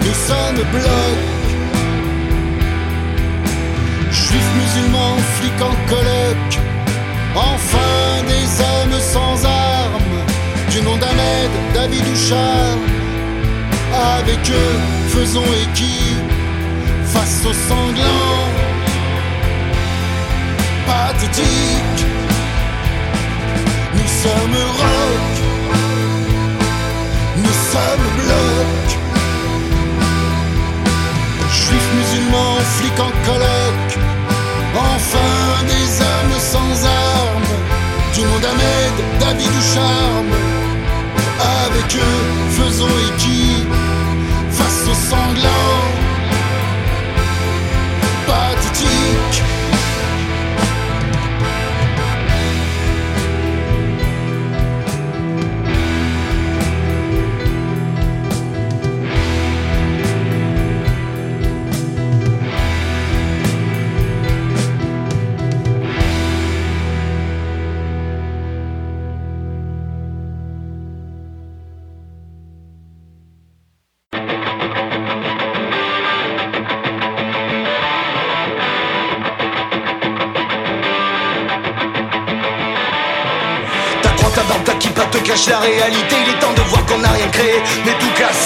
nous 0.00 0.14
sommes 0.28 0.62
blocs. 0.72 1.28
Juifs, 4.10 4.52
musulmans, 4.56 5.18
flics 5.36 5.62
en 5.62 5.74
colloque. 5.88 6.58
Enfin 7.34 8.24
des 8.26 8.60
hommes 8.60 9.00
sans 9.00 9.44
armes, 9.44 10.24
du 10.70 10.82
nom 10.82 10.96
d'Ahmed, 10.96 11.50
David 11.74 12.02
ou 12.12 12.16
Charles. 12.16 12.78
Avec 14.18 14.50
eux, 14.50 14.78
faisons 15.08 15.44
équipe 15.66 16.32
face 17.04 17.44
aux 17.46 17.52
sanglants. 17.68 18.48
Pathétique, 20.86 22.06
nous 23.94 24.08
sommes 24.22 24.62
rock, 24.78 25.37
nous 27.48 27.58
sommes 27.72 28.08
blocs. 28.20 28.94
Juifs, 31.50 31.90
musulmans, 31.98 32.58
flics 32.76 33.00
en 33.00 33.12
colloque. 33.26 33.94
Enfin 34.94 35.64
des 35.66 35.86
hommes 36.06 36.38
sans 36.38 36.86
armes, 36.86 37.54
du 38.14 38.22
nom 38.22 38.38
d'Ahmed, 38.42 38.96
David 39.20 39.52
ou 39.60 39.64
Charme. 39.74 40.34
Avec 41.64 41.88
eux, 41.96 42.20
faisons 42.58 42.96
équipe 43.10 43.74
face 44.50 44.82
aux 44.90 45.00
sanglants. 45.10 46.07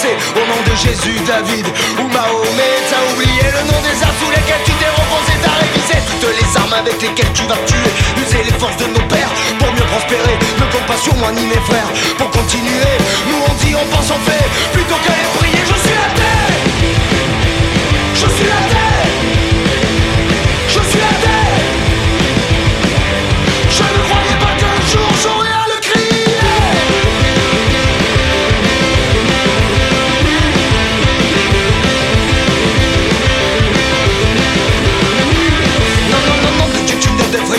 Au 0.03 0.45
nom 0.51 0.61
de 0.67 0.75
Jésus, 0.75 1.15
David 1.25 1.65
ou 2.01 2.09
Mahomet, 2.09 2.77
t'as 2.91 3.13
oublié 3.15 3.47
le 3.55 3.63
nom 3.71 3.79
des 3.87 4.03
arts 4.03 4.19
sous 4.19 4.31
lesquels 4.31 4.65
tu 4.65 4.73
t'es 4.73 4.91
reposé, 4.91 5.33
t'as 5.41 5.55
révisé 5.63 5.95
toutes 6.11 6.35
les 6.35 6.57
armes 6.59 6.73
avec 6.75 7.01
lesquelles 7.01 7.33
tu 7.33 7.45
vas 7.47 7.61
tuer. 7.71 7.91
User 8.19 8.43
les 8.43 8.59
forces 8.59 8.77
de 8.79 8.87
nos 8.87 9.07
pères 9.07 9.31
pour 9.61 9.71
mieux 9.73 9.87
prospérer. 9.95 10.37
Ne 10.59 10.67
compte 10.73 10.87
pas 10.87 10.97
sur 10.99 11.15
moi 11.17 11.31
ni 11.31 11.47
mes 11.47 11.63
frères 11.71 11.91
pour 12.19 12.31
continuer. 12.31 12.95
Nous 13.31 13.39
on 13.47 13.55
dit, 13.63 13.77
on 13.77 13.87
pense, 13.95 14.11
on 14.11 14.19
fait. 14.29 14.45
Plutôt 14.73 14.99
qu'aller 15.07 15.29
prier, 15.39 15.63
je 15.71 15.77
suis 15.87 15.95
la 15.95 16.11
terre. 16.19 16.51
Je 18.15 18.27
suis 18.27 18.49
la 18.51 18.63
terre. 18.75 19.07
Je 20.67 20.81
suis 20.91 20.99
la 20.99 21.15
terre. 21.23 21.32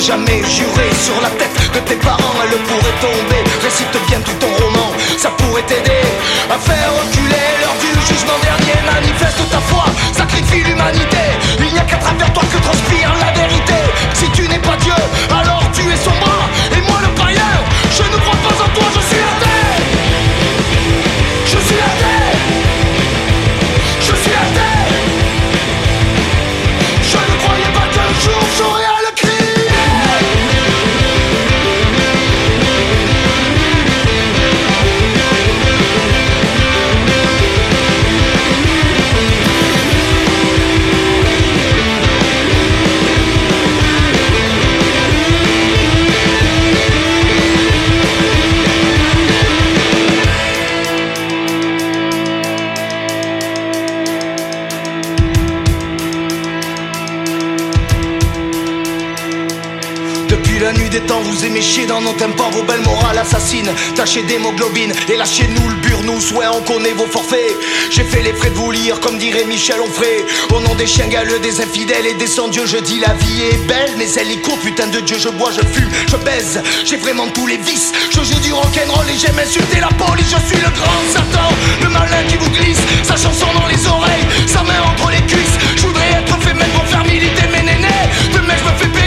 Jamais 0.03 0.43
jurer 0.43 0.91
sur 0.99 1.15
la 1.21 1.29
tête 1.29 1.55
de 1.73 1.79
tes 1.79 1.95
parents, 1.95 2.35
elle 2.43 2.57
pourrait 2.67 2.97
tomber. 2.99 3.41
Récite 3.63 3.95
bien 4.07 4.19
tout 4.19 4.35
ton 4.39 4.51
roman, 4.65 4.91
ça 5.17 5.29
pourrait 5.29 5.63
t'aider 5.63 6.03
à 6.51 6.57
faire 6.59 6.91
reculer 6.99 7.47
l'heure 7.61 7.77
du 7.79 7.91
jugement 8.07 8.37
dernier. 8.43 8.79
Manifeste 8.85 9.49
ta 9.49 9.61
foi, 9.61 9.85
sacrifie 10.11 10.63
l'humanité. 10.63 11.23
Il 11.59 11.71
n'y 11.71 11.79
a 11.79 11.83
qu'à 11.83 11.97
travers 11.97 12.33
toi 12.33 12.43
que 12.51 12.57
transpire 12.57 13.11
la 13.23 13.31
vérité. 13.31 13.79
Si 14.13 14.27
tu 14.31 14.47
n'es 14.49 14.59
pas 14.59 14.75
Dieu, 14.81 14.99
alors 15.31 15.63
tu 15.71 15.81
es 15.81 15.97
son 15.97 16.15
bras. 16.19 16.49
Et 16.75 16.81
moi 16.81 16.99
le 17.01 17.09
païen, 17.15 17.53
je 17.97 18.03
ne 18.03 18.17
crois 18.23 18.39
pas 18.43 18.55
en 18.61 18.69
toi, 18.75 18.87
je 18.95 19.01
suis 19.07 19.23
la 19.29 19.35
terre. 19.45 19.79
Je 21.45 21.57
suis 21.65 21.77
la. 21.77 22.12
Vous 61.43 61.49
aimez 61.49 61.61
chier 61.61 61.85
dans 61.85 61.99
nos 61.99 62.13
tempos, 62.13 62.51
vos 62.51 62.63
belles 62.63 62.83
morales 62.83 63.17
assassines. 63.17 63.69
Tâchez 63.95 64.23
d'hémoglobine 64.23 64.93
et 65.09 65.17
lâchez-nous 65.17 65.69
le 65.69 65.75
burnous. 65.75 66.31
Ouais, 66.35 66.45
on 66.47 66.61
connaît 66.61 66.93
vos 66.93 67.05
forfaits. 67.05 67.57
J'ai 67.91 68.03
fait 68.03 68.21
les 68.21 68.31
frais 68.31 68.49
de 68.49 68.55
vous 68.55 68.71
lire, 68.71 68.99
comme 69.01 69.17
dirait 69.17 69.43
Michel 69.43 69.81
Onfray. 69.81 70.23
Au 70.55 70.61
nom 70.61 70.73
des 70.75 70.87
chiens 70.87 71.07
galeux, 71.07 71.39
des 71.39 71.59
infidèles 71.59 72.05
et 72.05 72.13
des 72.13 72.27
sans-dieu, 72.27 72.63
je 72.65 72.77
dis 72.77 72.99
la 72.99 73.13
vie 73.15 73.41
est 73.41 73.67
belle, 73.67 73.91
mais 73.97 74.09
elle 74.15 74.31
est 74.31 74.41
courte, 74.41 74.61
putain 74.61 74.87
de 74.87 75.01
Dieu. 75.01 75.17
Je 75.19 75.29
bois, 75.29 75.51
je 75.51 75.65
fume, 75.67 75.89
je 76.07 76.15
baise. 76.17 76.61
J'ai 76.85 76.97
vraiment 76.97 77.27
tous 77.27 77.47
les 77.47 77.57
vices. 77.57 77.91
Je 78.09 78.23
joue 78.23 78.39
du 78.39 78.53
rock'n'roll 78.53 79.09
et 79.09 79.19
j'aime 79.19 79.37
insulter 79.37 79.81
la 79.81 79.91
police. 80.05 80.27
Je 80.31 80.47
suis 80.47 80.63
le 80.63 80.71
grand 80.71 81.03
Satan, 81.11 81.49
le 81.81 81.89
malin 81.89 82.23
qui 82.29 82.37
vous 82.37 82.51
glisse. 82.51 82.83
Sa 83.03 83.17
chanson 83.17 83.47
dans 83.53 83.67
les 83.67 83.85
oreilles, 83.85 84.27
sa 84.47 84.63
main 84.63 84.81
entre 84.93 85.11
les 85.11 85.21
cuisses. 85.27 85.57
Je 85.75 85.81
voudrais 85.81 86.23
être 86.23 86.39
fait 86.41 86.53
même 86.53 86.71
pour 86.71 86.85
faire 86.85 87.03
militer 87.03 87.47
mes 87.51 87.63
nénés. 87.63 88.07
Demain, 88.33 88.55
je 88.57 88.63
me 88.63 88.77
fais 88.77 89.02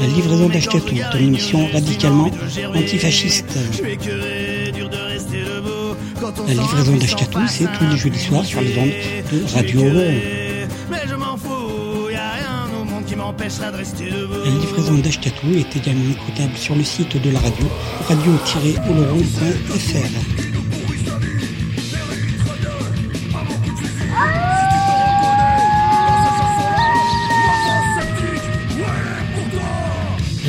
La 0.00 0.06
livraison 0.08 0.48
d'Achetatou 0.48 0.96
est 0.96 1.14
une 1.18 1.28
émission 1.28 1.68
radicalement 1.72 2.30
antifasciste. 2.74 3.56
La 6.46 6.54
livraison 6.54 6.96
d'Achetatou, 6.96 7.40
c'est 7.48 7.66
tous 7.78 7.84
les 7.90 7.96
jeudis 7.96 8.18
soirs 8.18 8.44
sur 8.44 8.60
les 8.60 8.76
ondes 8.78 8.90
de 9.32 9.42
Radio 9.54 9.82
La 14.44 14.50
livraison 14.50 14.98
d'Achetatou 14.98 15.54
est 15.54 15.76
également 15.76 16.10
écoutable 16.10 16.56
sur 16.56 16.74
le 16.74 16.82
site 16.84 17.22
de 17.22 17.30
la 17.30 17.40
radio, 17.40 17.66
radio-oloron.fr. 18.08 20.52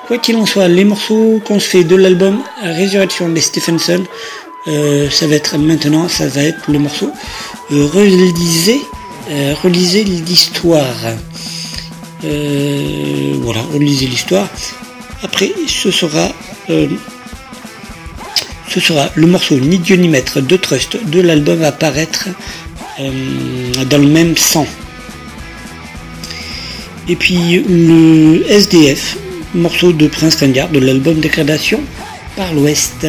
Quoi 0.08 0.18
qu'il 0.18 0.34
en 0.36 0.44
soit, 0.44 0.66
les 0.66 0.84
morceaux 0.84 1.40
qu'on 1.44 1.60
se 1.60 1.68
fait 1.68 1.84
de 1.84 1.94
l'album 1.94 2.42
Résurrection 2.62 3.28
des 3.28 3.40
Stephenson, 3.40 4.02
euh, 4.66 5.08
ça 5.08 5.28
va 5.28 5.36
être 5.36 5.56
maintenant, 5.56 6.08
ça 6.08 6.26
va 6.26 6.42
être 6.42 6.68
le 6.68 6.80
morceau 6.80 7.12
euh, 7.70 7.86
Relisez, 7.86 8.80
euh, 9.30 9.54
relisez 9.62 10.02
l'histoire. 10.02 10.96
Voilà, 12.22 13.62
relisez 13.72 14.06
l'histoire. 14.06 14.48
Après, 15.22 15.52
ce 15.68 15.92
sera 15.92 16.32
ce 18.68 18.80
sera 18.80 19.10
le 19.14 19.26
morceau 19.26 19.58
Ni 19.58 19.78
Dieu 19.78 19.96
ni 19.96 20.08
Maître 20.08 20.40
de 20.40 20.56
Trust 20.56 20.98
de 21.06 21.20
l'album 21.20 21.62
à 21.64 21.72
paraître 21.72 22.28
euh, 23.00 23.84
dans 23.88 23.98
le 23.98 24.06
même 24.06 24.36
sang. 24.36 24.66
Et 27.08 27.16
puis 27.16 27.64
le 27.66 28.44
SDF, 28.48 29.16
morceau 29.54 29.92
de 29.92 30.06
Prince 30.06 30.36
Ringard 30.36 30.68
de 30.68 30.78
l'album 30.78 31.20
Dégradation 31.20 31.80
par 32.36 32.52
l'Ouest. 32.52 33.06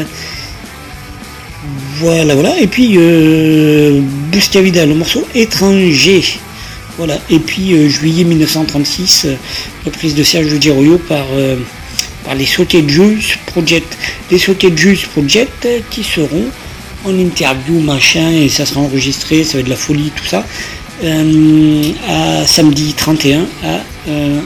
Voilà, 1.98 2.34
voilà. 2.34 2.58
Et 2.60 2.68
puis 2.68 2.96
euh, 2.98 4.02
le 4.32 4.94
morceau 4.94 5.28
étranger. 5.36 6.24
Voilà. 6.98 7.20
Et 7.30 7.40
puis 7.40 7.74
euh, 7.74 7.90
juillet 7.90 8.24
1936, 8.24 9.26
euh, 9.26 9.36
reprise 9.86 10.16
de 10.16 10.24
Serge 10.24 10.60
Giroyo 10.60 10.98
par, 10.98 11.26
par 12.24 12.36
les 12.36 12.46
Sautés 12.46 12.82
de 12.82 12.90
Jules 12.90 13.22
Project. 13.46 13.98
Les 14.32 14.38
de 14.38 14.78
Jules 14.78 15.00
Project 15.12 15.68
qui 15.90 16.04
seront 16.04 16.46
en 17.06 17.18
interview, 17.18 17.80
machin, 17.80 18.32
et 18.32 18.50
ça 18.50 18.66
sera 18.66 18.82
enregistré, 18.82 19.44
ça 19.44 19.54
va 19.54 19.60
être 19.60 19.66
de 19.66 19.72
la 19.72 19.76
folie, 19.78 20.12
tout 20.16 20.26
ça. 20.26 20.46
euh, 21.04 21.84
à 22.08 22.46
samedi 22.46 22.94
31 22.94 23.46
à 23.64 23.80
euh, 24.10 24.40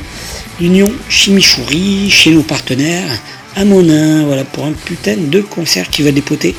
l'Union 0.60 0.92
Chimichouri, 1.10 2.10
chez 2.12 2.30
nos 2.32 2.44
partenaires 2.44 3.10
à 3.56 3.66
Monin, 3.66 4.24
voilà, 4.26 4.44
pour 4.44 4.66
un 4.66 4.72
putain 4.72 5.16
de 5.18 5.42
concert 5.42 5.90
qui 5.90 6.02
va 6.04 6.12
dépoter. 6.12 6.56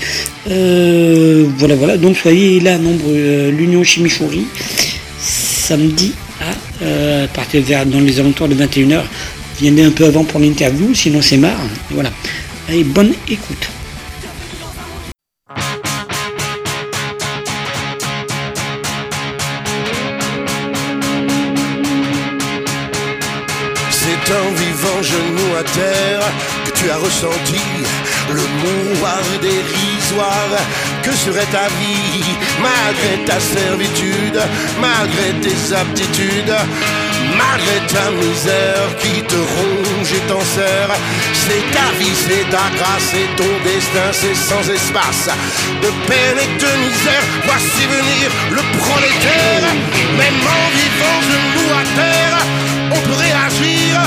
Euh, 0.50 1.46
voilà, 1.58 1.74
voilà, 1.76 1.96
donc 1.96 2.16
soyez 2.16 2.60
là, 2.60 2.78
nombre 2.78 3.04
euh, 3.08 3.50
l'Union 3.50 3.82
Chimichouri, 3.84 4.46
samedi 5.20 6.12
à, 6.40 7.24
à 7.24 7.26
partir 7.28 7.62
vers 7.62 7.86
dans 7.86 8.00
les 8.00 8.18
alentours 8.20 8.48
de 8.48 8.54
21h. 8.54 9.02
Venez 9.64 9.84
un 9.84 9.92
peu 9.92 10.04
avant 10.04 10.24
pour 10.24 10.40
l'interview, 10.40 10.94
sinon 10.94 11.22
c'est 11.22 11.38
marre. 11.38 11.56
Voilà. 11.88 12.10
Allez, 12.68 12.84
bonne 12.84 13.14
écoute. 13.26 13.70
C'est 23.90 24.32
en 24.34 24.50
vivant 24.52 25.02
genou 25.02 25.56
à 25.58 25.62
terre 25.62 26.20
que 26.66 26.78
tu 26.78 26.90
as 26.90 26.98
ressenti 26.98 27.64
le 28.34 28.42
mouroir 28.60 29.22
dérisoire. 29.40 30.58
Que 31.02 31.12
serait 31.12 31.46
ta 31.46 31.68
vie 31.68 32.36
malgré 32.60 33.24
ta 33.24 33.40
servitude, 33.40 34.40
malgré 34.78 35.32
tes 35.40 35.74
aptitudes, 35.74 36.54
malgré 37.36 37.78
ta 37.92 38.10
misère 38.10 38.88
qui 39.00 39.22
te 39.22 39.36
ronge 39.36 40.12
et 40.12 40.24
t'enserre 40.28 40.92
C'est 41.32 41.64
ta 41.76 41.88
vie, 41.98 42.14
c'est 42.14 42.48
ta 42.50 42.66
grâce, 42.76 43.06
c'est 43.12 43.30
ton 43.36 43.52
destin, 43.64 44.08
c'est 44.12 44.34
sans 44.34 44.64
espace. 44.70 45.28
De 45.82 45.90
peine 46.08 46.38
et 46.44 46.52
de 46.62 46.70
misère, 46.84 47.24
voici 47.44 47.82
venir 47.96 48.26
le 48.50 48.62
prolétaire. 48.78 49.66
Même 50.20 50.40
en 50.56 50.64
vivant 50.78 51.18
genou 51.28 51.66
à 51.80 51.84
terre, 52.00 52.38
on 52.92 53.00
peut 53.06 53.18
réagir 53.26 54.00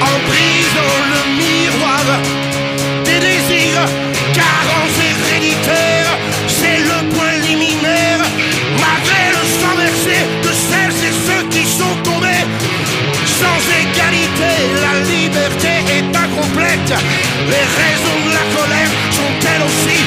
en 0.00 0.14
brisant 0.28 0.98
le 1.12 1.20
miroir 1.40 2.04
des 3.04 3.20
désirs, 3.20 3.86
carence 4.34 4.98
héréditaire, 4.98 5.01
Sans 13.42 13.62
égalité, 13.82 14.52
la 14.84 14.94
liberté 15.10 15.72
est 15.96 16.16
incomplète, 16.16 16.92
les 17.52 17.66
raisons 17.80 18.20
de 18.26 18.32
la 18.38 18.44
colère 18.56 18.90
sont 19.10 19.34
elles 19.50 19.62
aussi 19.62 19.98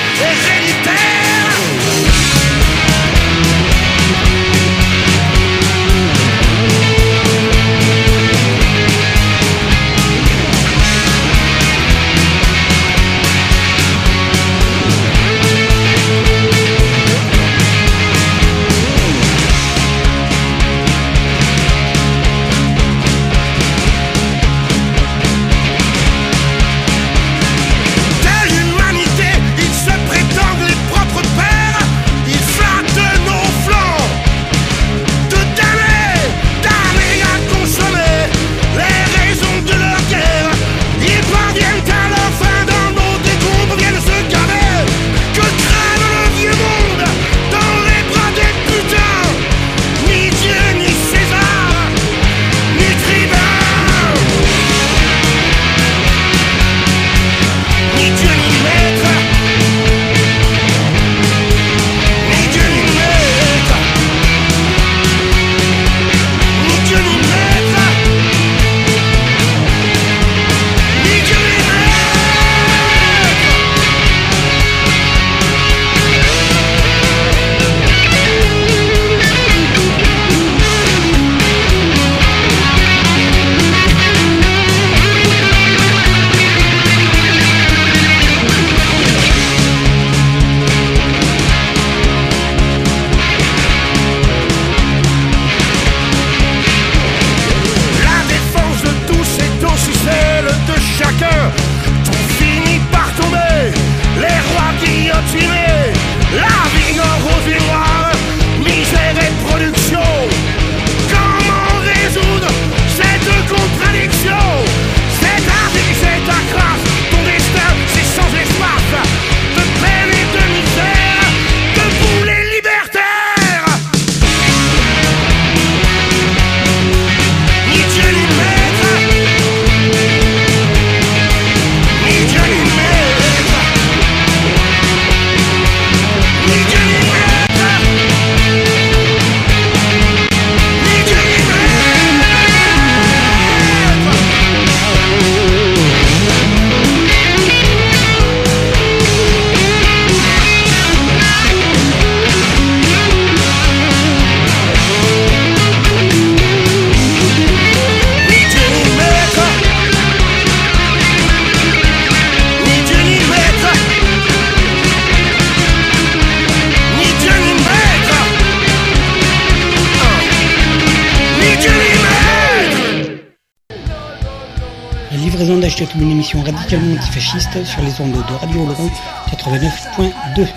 sur 177.26 177.82
les 177.82 177.99
ondes 178.01 178.11
de 178.11 178.34
Radio 178.39 178.61
Oloron 178.61 178.88
89.2. 179.32 180.47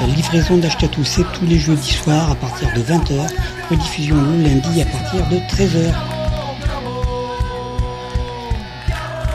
La 0.00 0.06
livraison 0.06 0.56
d'Achetatou, 0.58 1.02
c'est 1.04 1.24
tous 1.32 1.46
les 1.46 1.58
jeudis 1.58 1.92
soirs 1.92 2.30
à 2.30 2.36
partir 2.36 2.72
de 2.74 2.80
20h, 2.80 3.26
rediffusion 3.70 4.14
le 4.14 4.44
lundi 4.44 4.82
à 4.82 4.86
partir 4.86 5.26
de 5.28 5.38
13h. 5.52 5.92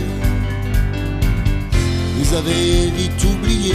Vous 2.16 2.34
avez 2.34 2.90
vite 2.96 3.24
oublié 3.24 3.74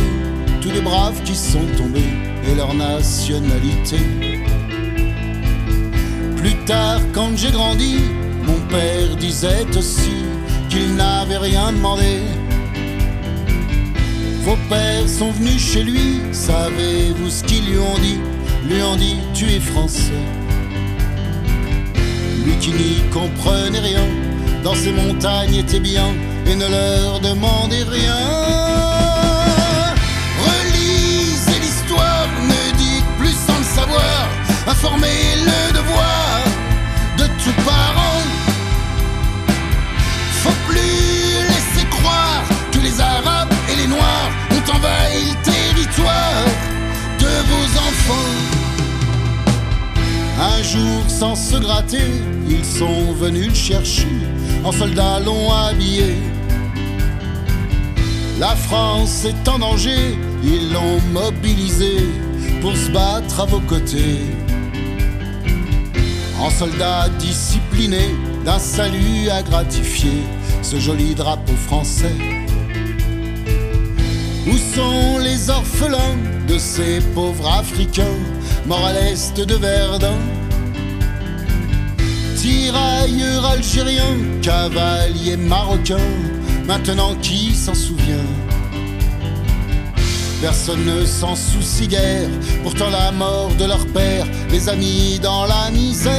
tous 0.59 0.71
les 0.71 0.81
braves 0.81 1.23
qui 1.23 1.33
sont 1.33 1.65
tombés 1.77 2.13
et 2.45 2.55
leur 2.55 2.73
nationalité. 2.73 3.99
Plus 6.35 6.55
tard, 6.65 6.99
quand 7.13 7.31
j'ai 7.37 7.51
grandi, 7.51 7.95
mon 8.45 8.59
père 8.67 9.15
disait 9.17 9.65
aussi 9.77 10.17
qu'il 10.67 10.95
n'avait 10.95 11.37
rien 11.37 11.71
demandé. 11.71 12.32
Vos 14.43 14.57
pères 14.67 15.07
sont 15.07 15.31
venus 15.31 15.71
chez 15.71 15.83
lui, 15.83 16.19
savez-vous 16.33 17.29
ce 17.29 17.43
qu'ils 17.45 17.65
lui 17.65 17.77
ont 17.77 17.97
dit? 17.99 18.19
Lui 18.67 18.81
ont 18.83 18.97
dit 18.97 19.15
tu 19.33 19.45
es 19.49 19.59
français. 19.61 20.11
Lui 22.45 22.57
qui 22.59 22.71
n'y 22.71 23.01
comprenait 23.09 23.79
rien, 23.79 24.05
dans 24.61 24.75
ces 24.75 24.91
montagnes 24.91 25.55
était 25.55 25.79
bien 25.79 26.09
et 26.45 26.55
ne 26.55 26.67
leur 26.67 27.21
demandez 27.21 27.83
rien. 27.83 28.17
Relisez 30.45 31.59
l'histoire, 31.61 32.27
ne 32.41 32.77
dites 32.77 33.09
plus 33.17 33.35
sans 33.47 33.57
le 33.57 33.63
savoir, 33.63 34.27
informez 34.67 35.35
le 35.37 35.73
devoir 35.73 36.43
de 37.17 37.23
tout 37.41 37.61
parent. 37.65 38.02
Ont 45.13 45.19
envahi 45.19 45.25
le 45.29 45.35
territoire 45.43 46.45
de 47.19 47.25
vos 47.49 47.77
enfants. 47.77 48.33
Un 50.39 50.63
jour, 50.63 51.03
sans 51.07 51.35
se 51.35 51.57
gratter, 51.57 52.11
ils 52.49 52.65
sont 52.65 53.13
venus 53.13 53.49
le 53.49 53.53
chercher, 53.53 54.07
en 54.63 54.71
soldats 54.71 55.19
l'ont 55.19 55.51
habillé. 55.51 56.15
La 58.39 58.55
France 58.55 59.25
est 59.25 59.47
en 59.47 59.59
danger, 59.59 60.17
ils 60.43 60.73
l'ont 60.73 60.99
mobilisé 61.11 61.97
pour 62.61 62.75
se 62.75 62.89
battre 62.89 63.41
à 63.41 63.45
vos 63.45 63.61
côtés. 63.61 64.19
En 66.39 66.49
soldats 66.49 67.07
disciplinés, 67.19 68.15
d'un 68.43 68.59
salut 68.59 69.29
à 69.31 69.41
gratifier 69.43 70.23
ce 70.61 70.77
joli 70.77 71.15
drapeau 71.15 71.53
français. 71.67 72.32
Où 74.45 74.57
sont 74.57 75.19
les 75.19 75.49
orphelins 75.49 76.17
de 76.49 76.57
ces 76.57 76.99
pauvres 77.15 77.49
Africains 77.49 78.19
morts 78.65 78.85
à 78.85 78.91
l'est 78.91 79.39
de 79.39 79.55
Verdun? 79.55 80.17
Tirailleurs 82.35 83.45
algériens, 83.45 84.17
cavaliers 84.41 85.37
marocains, 85.37 86.11
maintenant 86.67 87.15
qui 87.21 87.55
s'en 87.55 87.73
souvient? 87.73 88.27
Personne 90.41 90.83
ne 90.83 91.05
s'en 91.05 91.37
soucie 91.37 91.87
guère, 91.87 92.29
pourtant 92.63 92.89
la 92.89 93.13
mort 93.13 93.51
de 93.57 93.63
leur 93.63 93.87
père 93.87 94.25
les 94.49 94.67
a 94.67 94.75
mis 94.75 95.19
dans 95.19 95.45
la 95.45 95.71
misère. 95.71 96.11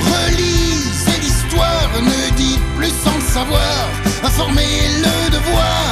Relisez 0.00 1.20
l'histoire, 1.20 1.90
ne 2.02 2.36
dites 2.36 2.74
plus 2.76 2.92
sans 3.04 3.14
le 3.14 3.22
savoir, 3.22 3.88
informez 4.24 4.88
le 4.98 5.30
devoir 5.30 5.91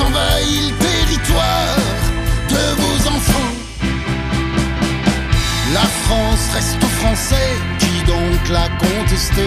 ont 0.00 0.10
le 0.10 0.72
territoire 0.78 1.76
de 2.48 2.62
vos 2.80 3.08
enfants. 3.08 3.52
La 5.72 5.86
France 6.04 6.48
reste 6.54 6.76
aux 6.82 6.94
Français, 7.00 7.50
qui 7.78 8.02
donc 8.04 8.48
l'a 8.50 8.68
contesté 8.78 9.46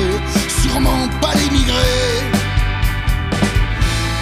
Sûrement 0.62 1.08
pas 1.22 1.34
l'émigré. 1.36 1.95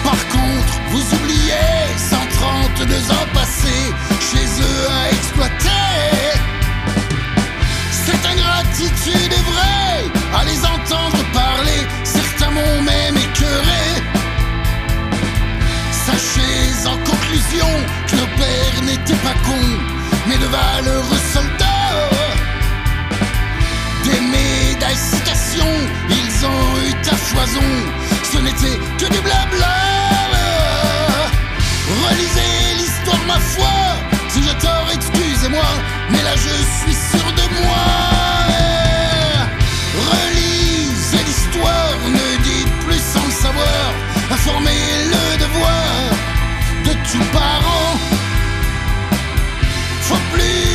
Par 0.04 0.20
contre, 0.28 0.74
vous 0.90 1.14
oubliez 1.16 1.96
132 1.96 3.10
ans 3.10 3.28
passés 3.34 3.92
chez 4.20 4.46
eux 4.62 4.82
à 4.90 5.10
exploiter. 5.12 6.08
Cette 7.90 8.24
ingratitude 8.26 9.32
est 9.32 9.46
vraie, 9.52 10.04
à 10.38 10.44
les 10.44 10.60
entendre 10.64 11.22
parler, 11.32 11.86
certains 12.04 12.50
m'ont 12.50 12.82
même 12.82 13.16
écœuré. 13.16 14.17
Sachez 16.08 16.86
en 16.86 16.96
conclusion 17.04 17.68
que 18.06 18.16
nos 18.16 18.26
pères 18.38 18.82
n'étaient 18.82 19.22
pas 19.22 19.36
con, 19.44 19.60
mais 20.26 20.38
de 20.38 20.46
valeureux 20.46 21.22
soldats. 21.34 22.08
Des 24.04 24.20
médailles 24.34 24.96
citations, 24.96 25.76
ils 26.08 26.46
ont 26.46 26.86
eu 26.86 26.92
ta 27.02 27.14
foison, 27.14 27.70
ce 28.32 28.38
n'était 28.38 28.78
que 28.98 29.12
du 29.12 29.20
blabla. 29.20 29.76
Relisez 32.06 32.74
l'histoire, 32.78 33.24
ma 33.26 33.38
foi, 33.38 33.76
si 34.30 34.42
j'ai 34.42 34.58
tort, 34.66 34.88
excusez-moi, 34.90 35.70
mais 36.10 36.22
là 36.22 36.34
je 36.36 36.54
suis 36.78 36.96
sûr 37.10 37.28
de 37.40 37.46
moi. 37.60 37.84
Relisez 40.10 41.22
l'histoire, 41.26 41.98
ne 42.06 42.42
dites 42.44 42.74
plus 42.86 43.02
sans 43.12 43.26
le 43.26 43.32
savoir 43.44 44.07
devoir 45.38 46.10
de 46.84 46.92
tout 47.10 47.24
parent. 47.32 47.98
Faut 50.02 50.24
plus 50.32 50.67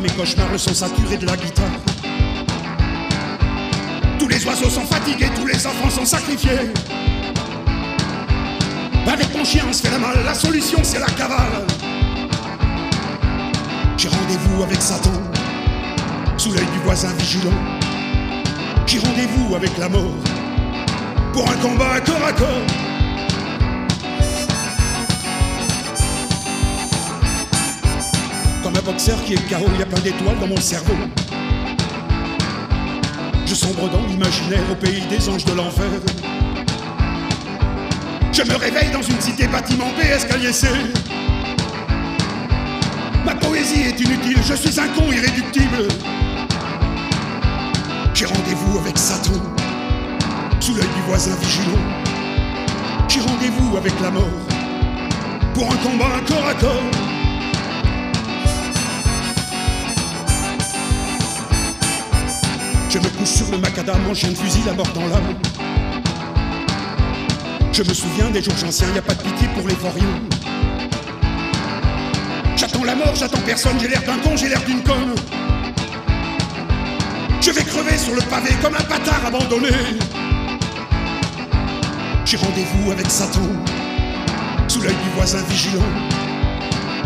mes 0.00 0.10
cauchemars, 0.10 0.50
le 0.50 0.58
son 0.58 0.74
saturé 0.74 1.16
de 1.16 1.26
la 1.26 1.36
guitare. 1.36 1.64
Tous 4.18 4.28
les 4.28 4.44
oiseaux 4.46 4.70
sont 4.70 4.86
fatigués, 4.86 5.28
tous 5.34 5.46
les 5.46 5.66
enfants 5.66 5.90
sont 5.90 6.04
sacrifiés. 6.04 6.72
Avec 9.06 9.34
mon 9.36 9.44
chien, 9.44 9.64
on 9.68 9.72
fait 9.72 9.90
la 9.90 9.98
malle, 9.98 10.24
la 10.24 10.34
solution 10.34 10.78
c'est 10.82 10.98
la 10.98 11.06
cavale. 11.06 11.66
J'ai 13.96 14.08
rendez-vous 14.08 14.62
avec 14.62 14.80
Satan, 14.80 15.12
sous 16.36 16.52
l'œil 16.52 16.66
du 16.72 16.78
voisin 16.84 17.12
vigilant. 17.18 17.50
J'ai 18.86 18.98
rendez-vous 18.98 19.54
avec 19.54 19.76
la 19.78 19.88
mort, 19.88 20.14
pour 21.32 21.48
un 21.48 21.56
combat 21.56 22.00
corps 22.00 22.26
à 22.26 22.32
corps. 22.32 22.83
Boxeur 28.94 29.24
qui 29.24 29.34
est 29.34 29.48
KO, 29.48 29.66
il 29.74 29.80
y 29.80 29.82
a 29.82 29.86
plein 29.86 30.00
d'étoiles 30.00 30.38
dans 30.38 30.46
mon 30.46 30.60
cerveau. 30.60 30.94
Je 33.44 33.54
sombre 33.54 33.90
dans 33.90 34.06
l'imaginaire 34.06 34.62
au 34.70 34.76
pays 34.76 35.02
des 35.10 35.28
anges 35.28 35.44
de 35.44 35.52
l'enfer. 35.52 35.90
Je 38.32 38.42
me 38.42 38.56
réveille 38.56 38.90
dans 38.92 39.02
une 39.02 39.20
cité 39.20 39.48
bâtiment 39.48 39.90
B, 39.98 40.04
escalier 40.04 40.52
C. 40.52 40.68
Ma 43.24 43.34
poésie 43.34 43.82
est 43.82 44.00
inutile, 44.00 44.38
je 44.46 44.54
suis 44.54 44.78
un 44.78 44.86
con 44.88 45.10
irréductible. 45.10 45.88
J'ai 48.14 48.26
rendez-vous 48.26 48.78
avec 48.78 48.96
Satan, 48.96 49.40
sous 50.60 50.74
l'œil 50.74 50.86
du 50.94 51.02
voisin 51.08 51.34
vigilant. 51.40 51.84
J'ai 53.08 53.20
rendez-vous 53.20 53.76
avec 53.76 53.92
la 54.00 54.12
mort, 54.12 54.38
pour 55.52 55.64
un 55.64 55.76
combat 55.78 56.20
corps 56.28 56.48
à 56.48 56.54
corps. 56.54 57.03
Je 62.94 63.00
me 63.00 63.08
couche 63.08 63.28
sur 63.28 63.50
le 63.50 63.58
macadam, 63.58 63.96
chien 64.14 64.28
de 64.28 64.36
fusil, 64.36 64.62
la 64.64 64.72
mort 64.72 64.86
dans 64.94 65.04
l'âme. 65.08 65.34
Je 67.72 67.82
me 67.82 67.92
souviens 67.92 68.30
des 68.30 68.40
jours 68.40 68.54
anciens, 68.64 68.86
y 68.94 68.98
a 68.98 69.02
pas 69.02 69.14
de 69.14 69.22
pitié 69.24 69.48
pour 69.48 69.66
les 69.66 69.74
vauriens. 69.74 70.20
J'attends 72.54 72.84
la 72.84 72.94
mort, 72.94 73.12
j'attends 73.16 73.40
personne, 73.44 73.80
j'ai 73.80 73.88
l'air 73.88 74.00
d'un 74.02 74.16
con, 74.18 74.36
j'ai 74.36 74.48
l'air 74.48 74.62
d'une 74.62 74.80
conne. 74.84 75.12
Je 77.40 77.50
vais 77.50 77.64
crever 77.64 77.98
sur 77.98 78.14
le 78.14 78.22
pavé 78.30 78.50
comme 78.62 78.76
un 78.76 78.88
bâtard 78.88 79.26
abandonné. 79.26 79.70
J'ai 82.24 82.36
rendez-vous 82.36 82.92
avec 82.92 83.10
Satan, 83.10 83.48
sous 84.68 84.82
l'œil 84.82 84.94
du 85.02 85.10
voisin 85.16 85.42
vigilant. 85.48 85.82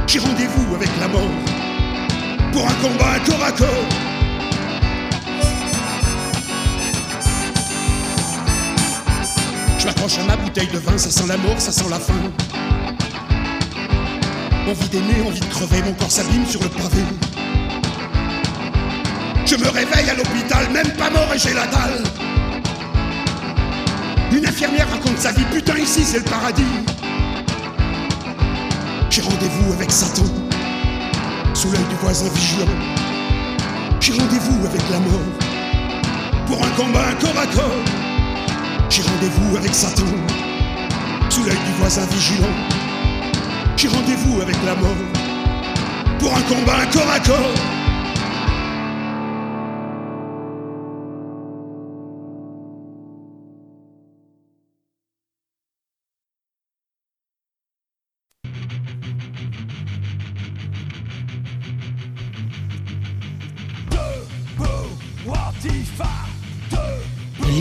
J'ai 0.06 0.18
rendez-vous 0.18 0.74
avec 0.74 0.90
la 1.00 1.08
mort, 1.08 1.30
pour 2.52 2.66
un 2.66 2.74
combat 2.74 3.18
corps 3.24 3.42
à 3.42 3.52
corps. 3.52 4.07
Je 9.88 9.94
m'accroche 9.94 10.18
à 10.18 10.24
ma 10.24 10.36
bouteille 10.36 10.68
de 10.68 10.78
vin, 10.78 10.98
ça 10.98 11.10
sent 11.10 11.26
la 11.26 11.38
mort, 11.38 11.58
ça 11.58 11.72
sent 11.72 11.88
la 11.88 11.98
faim. 11.98 12.12
Envie 14.68 14.88
d'aimer, 14.90 15.26
envie 15.26 15.40
de 15.40 15.46
crever, 15.46 15.82
mon 15.82 15.94
corps 15.94 16.10
s'abîme 16.10 16.44
sur 16.44 16.62
le 16.62 16.68
pavé. 16.68 17.02
Je 19.46 19.56
me 19.56 19.66
réveille 19.66 20.10
à 20.10 20.14
l'hôpital, 20.14 20.68
même 20.72 20.90
pas 20.90 21.08
mort 21.08 21.32
et 21.34 21.38
j'ai 21.38 21.54
la 21.54 21.66
dalle. 21.68 22.02
Une 24.30 24.46
infirmière 24.46 24.90
raconte 24.90 25.18
sa 25.18 25.32
vie, 25.32 25.46
putain 25.50 25.78
ici 25.78 26.04
c'est 26.04 26.18
le 26.18 26.24
paradis. 26.24 26.62
J'ai 29.08 29.22
rendez-vous 29.22 29.72
avec 29.72 29.90
Satan, 29.90 30.26
sous 31.54 31.70
l'œil 31.70 31.84
du 31.88 31.96
voisin 32.02 32.28
vigilant. 32.34 32.72
J'ai 34.00 34.12
rendez-vous 34.12 34.66
avec 34.66 34.82
la 34.90 34.98
mort, 34.98 35.28
pour 36.46 36.62
un 36.62 36.70
combat 36.76 37.14
corps 37.18 37.38
à 37.40 37.46
corps. 37.46 37.97
J'ai 38.98 39.04
rendez-vous 39.04 39.56
avec 39.56 39.72
Satan, 39.72 40.02
sous 41.28 41.44
l'œil 41.44 41.54
du 41.54 41.72
voisin 41.78 42.04
vigilant. 42.06 42.48
J'ai 43.76 43.86
rendez-vous 43.86 44.40
avec 44.40 44.56
la 44.66 44.74
mort, 44.74 44.90
pour 46.18 46.34
un 46.34 46.42
combat 46.42 46.84
corps 46.92 47.08
à 47.08 47.20
corps. 47.20 47.77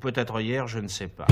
peut-être 0.00 0.40
hier, 0.40 0.66
je 0.66 0.78
ne 0.78 0.88
sais 0.88 1.08
pas. 1.08 1.26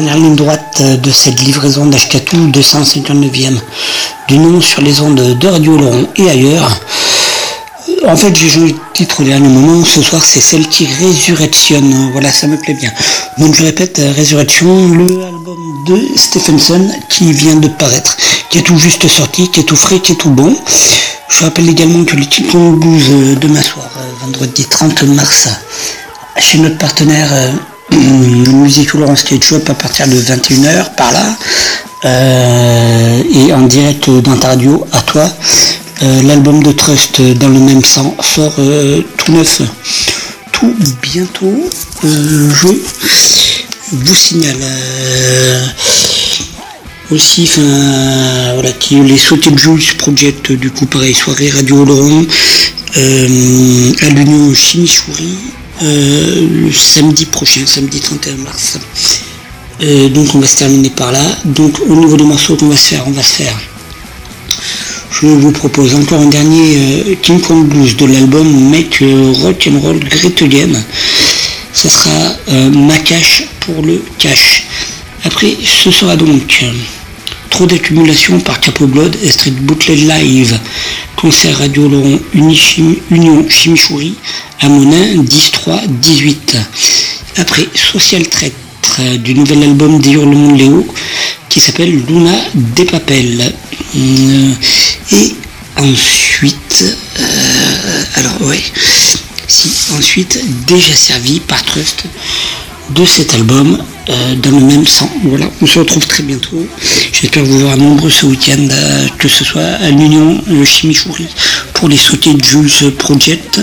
Ligne 0.00 0.36
droite 0.36 0.82
de 0.82 1.10
cette 1.10 1.40
livraison 1.42 1.86
d'Ashkatou 1.86 2.48
259e 2.48 3.58
du 4.28 4.38
nom 4.38 4.60
sur 4.60 4.80
les 4.80 5.00
ondes 5.00 5.38
de 5.38 5.48
Radio 5.48 5.76
Laurent 5.76 6.04
et 6.16 6.28
ailleurs. 6.30 6.80
En 8.06 8.16
fait, 8.16 8.34
j'ai 8.34 8.48
changé 8.48 8.72
de 8.72 8.78
titre 8.94 9.20
au 9.20 9.24
dernier 9.24 9.48
moment. 9.48 9.84
Ce 9.84 10.00
soir, 10.02 10.24
c'est 10.24 10.40
celle 10.40 10.66
qui 10.68 10.86
résurrectionne. 10.86 12.10
Voilà, 12.12 12.30
ça 12.32 12.46
me 12.46 12.56
plaît 12.56 12.74
bien. 12.74 12.90
Donc, 13.38 13.54
je 13.54 13.64
répète, 13.64 14.00
Résurrection, 14.16 14.88
le 14.88 15.22
album 15.22 15.84
de 15.86 16.00
Stephenson 16.16 16.88
qui 17.08 17.32
vient 17.32 17.56
de 17.56 17.68
paraître, 17.68 18.16
qui 18.48 18.58
est 18.58 18.62
tout 18.62 18.78
juste 18.78 19.06
sorti, 19.06 19.50
qui 19.50 19.60
est 19.60 19.64
tout 19.64 19.76
frais, 19.76 20.00
qui 20.00 20.12
est 20.12 20.16
tout 20.16 20.30
bon. 20.30 20.56
Je 21.28 21.44
rappelle 21.44 21.68
également 21.68 22.04
que 22.04 22.16
le 22.16 22.26
titre 22.26 22.56
Blues 22.56 23.38
demain 23.40 23.62
soir, 23.62 23.90
vendredi 24.22 24.64
30 24.64 25.02
mars, 25.04 25.48
chez 26.38 26.58
notre 26.58 26.78
partenaire 26.78 27.28
euh, 27.32 27.52
Musique 27.92 28.94
Laurence 28.94 29.22
Ketchup 29.22 29.68
à 29.68 29.74
partir 29.74 30.06
de 30.06 30.14
21h 30.14 30.94
par 30.96 31.12
là. 31.12 31.36
Euh, 32.04 33.22
et 33.30 33.52
en 33.52 33.62
direct 33.62 34.08
dans 34.08 34.36
ta 34.36 34.48
radio 34.48 34.86
à 34.92 35.02
toi. 35.02 35.28
Euh, 36.02 36.22
L'album 36.22 36.62
de 36.62 36.72
Trust 36.72 37.20
dans 37.20 37.48
le 37.48 37.58
même 37.58 37.84
sens 37.84 38.14
sort 38.22 38.54
euh, 38.58 39.02
tout 39.18 39.32
neuf, 39.32 39.60
tout 40.52 40.74
bientôt. 41.02 41.68
Je 42.02 42.68
vous 43.92 44.14
signale 44.14 44.56
aussi, 47.10 47.50
enfin 47.50 48.54
voilà, 48.54 48.72
qui 48.72 48.94
les 49.00 49.18
sautés 49.18 49.50
de 49.50 49.58
Jules 49.58 49.96
Project 49.98 50.52
du 50.52 50.70
coup 50.70 50.86
pareil, 50.86 51.12
soirée 51.12 51.50
Radio 51.50 51.84
Laurent 51.84 52.22
à 52.96 54.08
l'Union 54.10 54.54
Chimichouri 54.54 55.36
le 55.80 56.70
samedi 56.72 57.26
prochain, 57.26 57.60
samedi 57.66 58.00
31 58.00 58.36
mars. 58.36 58.78
Euh, 59.82 60.08
donc 60.10 60.34
on 60.34 60.40
va 60.40 60.46
se 60.46 60.56
terminer 60.56 60.90
par 60.90 61.12
là. 61.12 61.22
Donc 61.44 61.80
au 61.88 61.94
niveau 61.94 62.16
des 62.16 62.24
morceaux 62.24 62.56
qu'on 62.56 62.68
va 62.68 62.76
se 62.76 62.88
faire, 62.88 63.04
on 63.06 63.12
va 63.12 63.22
se 63.22 63.42
faire. 63.42 63.58
Je 65.10 65.26
vous 65.26 65.52
propose 65.52 65.94
encore 65.94 66.20
un 66.20 66.28
dernier 66.28 66.76
euh, 66.76 67.14
King 67.22 67.40
Kong 67.40 67.66
Blues 67.66 67.96
de 67.96 68.06
l'album 68.06 68.70
Make 68.70 69.02
euh, 69.02 69.32
Rock 69.42 69.68
and 69.70 69.80
Roll 69.80 69.98
Great 70.00 70.42
Again. 70.42 70.72
Ce 71.72 71.88
sera 71.88 72.10
euh, 72.50 72.70
ma 72.70 72.98
cache 72.98 73.44
pour 73.60 73.82
le 73.82 74.02
cash. 74.18 74.64
Après, 75.24 75.56
ce 75.64 75.90
sera 75.90 76.16
donc 76.16 76.60
euh, 76.62 76.72
trop 77.48 77.66
d'accumulation 77.66 78.38
par 78.40 78.60
Capo 78.60 78.86
Blood 78.86 79.16
et 79.22 79.28
Street 79.28 79.50
Bootleg 79.50 80.06
Live, 80.06 80.58
concert 81.20 81.58
Radio 81.58 81.86
Laurent 81.86 82.18
Union 82.32 83.46
Chimichouri 83.46 84.14
à 84.60 84.68
Monin 84.70 85.22
10-3-18. 85.22 86.56
Après, 87.36 87.66
Social 87.74 88.26
Traître 88.26 88.56
euh, 89.00 89.18
du 89.18 89.34
nouvel 89.34 89.62
album 89.64 90.00
des 90.00 90.12
Hurlements 90.12 90.52
de 90.52 90.56
Léo 90.58 90.86
qui 91.50 91.60
s'appelle 91.60 91.94
Luna 92.06 92.32
des 92.54 92.86
Papels. 92.86 93.52
Euh, 93.96 94.52
et 95.12 95.34
ensuite, 95.76 96.84
euh, 97.18 98.02
alors 98.14 98.40
ouais, 98.48 98.62
si, 99.46 99.70
ensuite, 99.98 100.42
déjà 100.66 100.94
servi 100.94 101.40
par 101.40 101.62
Trust 101.64 102.04
de 102.94 103.04
cet 103.04 103.34
album 103.34 103.78
euh, 104.08 104.34
dans 104.36 104.50
le 104.50 104.60
même 104.60 104.86
sens. 104.86 105.08
Voilà, 105.24 105.46
on 105.60 105.66
se 105.66 105.78
retrouve 105.78 106.06
très 106.06 106.22
bientôt. 106.22 106.66
J'espère 107.12 107.44
vous 107.44 107.60
voir 107.60 107.76
nombreux 107.76 108.10
ce 108.10 108.26
week-end, 108.26 108.68
euh, 108.70 109.06
que 109.18 109.28
ce 109.28 109.44
soit 109.44 109.62
à 109.62 109.90
l'Union 109.90 110.42
euh, 110.50 110.64
Chimichouri 110.64 111.28
pour 111.74 111.88
les 111.88 111.96
sautés 111.96 112.34
de 112.34 112.44
Jules 112.44 112.92
Project 112.92 113.60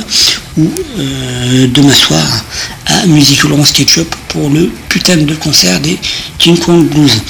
ou 0.58 0.70
euh, 1.00 1.68
demain 1.68 1.94
soir 1.94 2.46
à 2.86 3.06
Musique 3.06 3.44
Laurence 3.44 3.72
Ketchup 3.72 4.16
pour 4.30 4.50
le 4.50 4.72
putain 4.90 5.18
de 5.18 5.36
concert 5.36 5.80
des 5.80 5.98
King 6.38 6.58
Kong 6.58 6.88
Blues. 6.88 7.22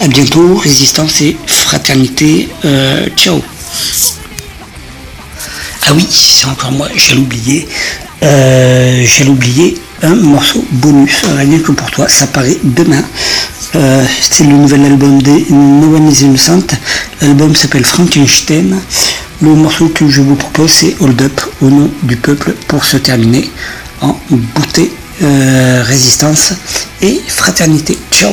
À 0.00 0.06
bientôt, 0.06 0.54
résistance 0.54 1.22
et 1.22 1.36
fraternité. 1.46 2.48
Ciao. 3.16 3.42
Ah 5.86 5.92
oui, 5.92 6.06
c'est 6.08 6.46
encore 6.46 6.70
moi, 6.70 6.88
j'allais 6.94 7.20
oublier. 7.20 7.66
Euh, 8.22 9.04
j'allais 9.04 9.30
oublier 9.30 9.76
un 10.02 10.14
morceau 10.14 10.64
bonus, 10.72 11.22
rien 11.36 11.58
que 11.58 11.72
pour 11.72 11.90
toi, 11.90 12.08
ça 12.08 12.26
paraît 12.26 12.58
demain. 12.62 13.02
Euh, 13.76 14.04
c'est 14.20 14.44
le 14.44 14.52
nouvel 14.52 14.84
album 14.84 15.22
des 15.22 15.46
No 15.50 15.94
One 15.94 16.10
is 16.10 16.24
Innocent. 16.24 16.66
L'album 17.20 17.54
s'appelle 17.54 17.84
Frankenstein. 17.84 18.76
Le 19.42 19.54
morceau 19.54 19.88
que 19.88 20.08
je 20.08 20.22
vous 20.22 20.34
propose, 20.34 20.70
c'est 20.70 20.96
Hold 21.00 21.22
Up 21.22 21.40
au 21.62 21.70
nom 21.70 21.90
du 22.02 22.16
peuple 22.16 22.54
pour 22.66 22.84
se 22.84 22.96
terminer 22.96 23.50
en 24.00 24.18
beauté, 24.30 24.90
euh, 25.22 25.82
résistance 25.84 26.54
et 27.00 27.20
fraternité. 27.28 27.96
Ciao 28.10 28.32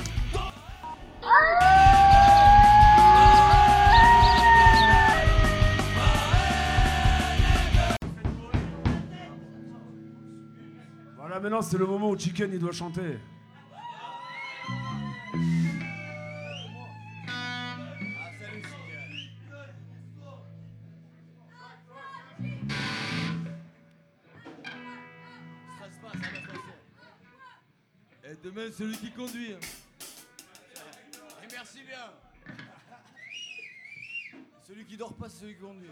C'est 11.61 11.77
le 11.77 11.85
moment 11.85 12.09
où 12.09 12.17
Chicken 12.17 12.49
il 12.51 12.59
doit 12.59 12.71
chanter. 12.71 13.17
Et 28.23 28.35
demain, 28.43 28.71
celui 28.71 28.97
qui 28.97 29.11
conduit. 29.11 29.53
hein. 29.53 29.59
Et 31.43 31.47
merci 31.51 31.79
bien. 31.83 32.55
Celui 34.67 34.85
qui 34.85 34.97
dort 34.97 35.13
pas, 35.13 35.29
c'est 35.29 35.41
celui 35.41 35.55
qui 35.55 35.61
conduit. 35.61 35.89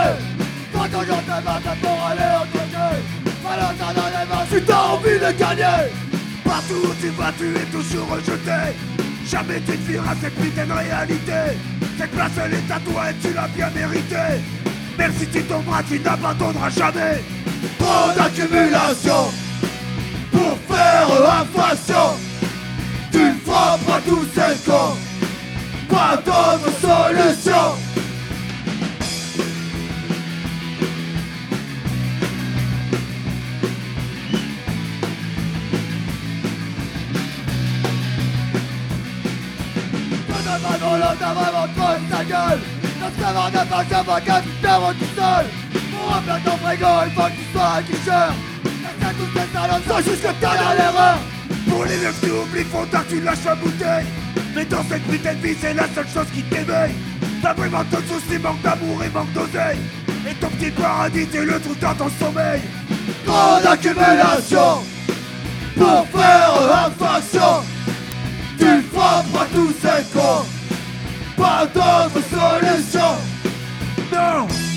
Avancer 0.00 0.22
Quand 0.72 0.82
mains 0.82 1.60
pour 1.82 2.06
aller 2.06 2.30
t'as 4.66 4.82
envie 4.82 5.18
de 5.18 5.38
gagner. 5.38 5.90
Partout 6.44 6.82
où 6.84 6.94
tu 7.00 7.08
vas 7.10 7.32
tu 7.38 7.54
es 7.56 7.66
toujours 7.70 8.08
rejeté 8.08 8.74
Jamais 9.26 9.60
tu 9.60 9.72
ne 9.72 9.76
vivras 9.76 10.14
cette 10.20 10.34
putain 10.34 10.66
de 10.66 10.72
réalité 10.72 11.58
Cette 11.98 12.10
place 12.10 12.32
elle 12.44 12.54
est 12.54 12.72
à 12.72 12.80
toi 12.80 13.10
et 13.10 13.14
tu 13.22 13.32
l'as 13.32 13.48
bien 13.48 13.70
méritée 13.70 14.42
Même 14.98 15.12
si 15.18 15.26
tu 15.26 15.42
tomberas 15.44 15.82
tu 15.84 16.00
n'abandonneras 16.00 16.70
jamais. 16.70 17.22
Trop 17.78 18.12
d'accumulation 18.16 19.30
Pour 20.32 20.58
faire 20.68 21.08
inflation. 21.40 22.16
Tu 23.12 23.32
frapperas 23.44 24.00
tous 24.06 24.26
ces 24.34 24.70
cons. 24.70 24.96
Pas 25.88 26.16
d'autre 26.16 26.70
solution 26.80 27.76
A 41.10 41.34
vraiment 41.34 41.66
crevé 41.74 42.06
ta 42.08 42.24
gueule. 42.24 42.60
Dans 43.00 43.10
ce 43.10 43.20
cavard 43.20 43.50
de 43.50 43.56
pas 43.56 43.84
ça 43.90 44.02
va 44.02 44.20
qu'à 44.20 44.40
tu 44.40 44.48
t'arrêtes 44.62 44.98
tout 44.98 45.20
seul 45.20 45.46
Pour 45.90 46.14
remplir 46.14 46.40
ton 46.44 46.56
frigo 46.58 46.86
il 47.06 47.12
faut 47.12 47.22
que 47.22 47.30
tu 47.30 47.52
sois 47.52 47.66
un 47.66 47.82
guicheur. 47.82 48.32
Laisse 48.64 49.16
toutes 49.18 49.34
tes 49.34 49.52
salades 49.52 49.82
sans 49.88 49.96
juste 49.98 50.22
que 50.22 50.32
t'as 50.40 50.56
dans 50.56 50.74
l'erreur. 50.78 51.18
Pour 51.68 51.84
les 51.84 51.96
meufs 51.96 52.20
qui 52.20 52.30
oublient 52.30 52.64
font 52.64 52.86
tard 52.86 53.04
tu 53.08 53.20
lâches 53.20 53.44
la 53.44 53.54
bouteille. 53.56 54.06
Mais 54.54 54.64
dans 54.66 54.84
cette 54.84 55.02
putain 55.02 55.34
de 55.34 55.38
vie 55.40 55.56
c'est 55.60 55.74
la 55.74 55.88
seule 55.94 56.08
chose 56.14 56.28
qui 56.32 56.42
t'éveille. 56.44 56.94
T'as 57.42 57.54
vraiment 57.54 57.84
ton 57.90 57.98
souci, 57.98 58.38
manque 58.38 58.62
d'amour 58.62 59.02
et 59.02 59.08
manque 59.10 59.32
d'oseille. 59.32 59.80
Et 60.30 60.34
ton 60.34 60.48
petit 60.50 60.70
paradis 60.70 61.26
c'est 61.32 61.44
le 61.44 61.60
trou 61.60 61.74
dans 61.80 61.94
ton 61.94 62.10
sommeil. 62.20 62.60
Trop 63.26 63.60
d'accumulation 63.64 64.84
Pour 65.76 66.06
faire 66.14 66.86
infraction. 66.86 67.64
Tu 68.58 68.82
frapperas 68.92 69.46
tous 69.52 69.74
ces 69.82 70.04
cons 70.16 70.59
Pas 71.40 71.64
d'autre 71.64 72.20
solution 72.28 73.16
Non 74.12 74.69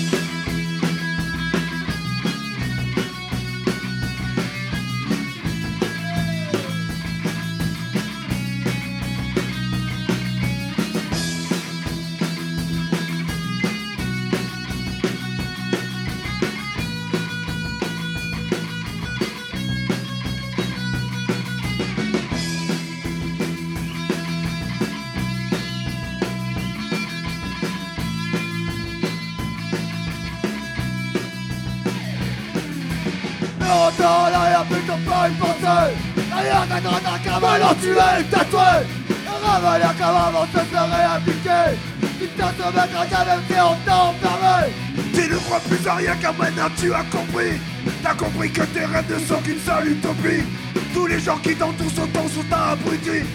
une 35.28 35.34
pensée 35.36 35.94
Rien 36.16 36.66
n'aidera 36.66 37.00
d'un 37.00 37.18
cavalier 37.18 37.64
tu 37.80 37.90
es 37.90 38.24
tatoué 38.24 38.86
Un 39.08 39.46
cavalier 39.46 39.94
comme 39.98 40.16
avant 40.16 40.46
se 40.46 40.58
serait 40.58 41.04
appliqué 41.16 41.78
Tu 42.20 42.28
t'as 42.36 42.46
mettre 42.46 43.08
qu'à 43.10 43.24
même 43.24 43.40
si 43.48 43.54
on 43.54 43.76
t'a 43.84 43.96
enfermé 43.96 44.72
Tu 45.14 45.30
ne 45.30 45.36
crois 45.36 45.60
plus 45.60 45.88
à 45.88 45.94
rien 45.94 46.16
car 46.20 46.34
maintenant 46.34 46.68
tu 46.78 46.92
as 46.92 47.04
compris. 47.04 47.60
T'as 48.02 48.14
compris 48.14 48.50
que 48.50 48.62
tes 48.62 48.84
rêves 48.84 49.12
ne 49.12 49.18
sont 49.18 49.40
qu'une 49.42 49.60
seule 49.60 49.88
utopie. 49.92 50.44
Tous 50.92 51.06
les 51.06 51.20
gens 51.20 51.38
qui 51.38 51.54
t'entourent 51.54 51.90
sont 51.90 52.06
ton 52.08 52.28
sont 52.28 52.52
abrutis 52.52 53.26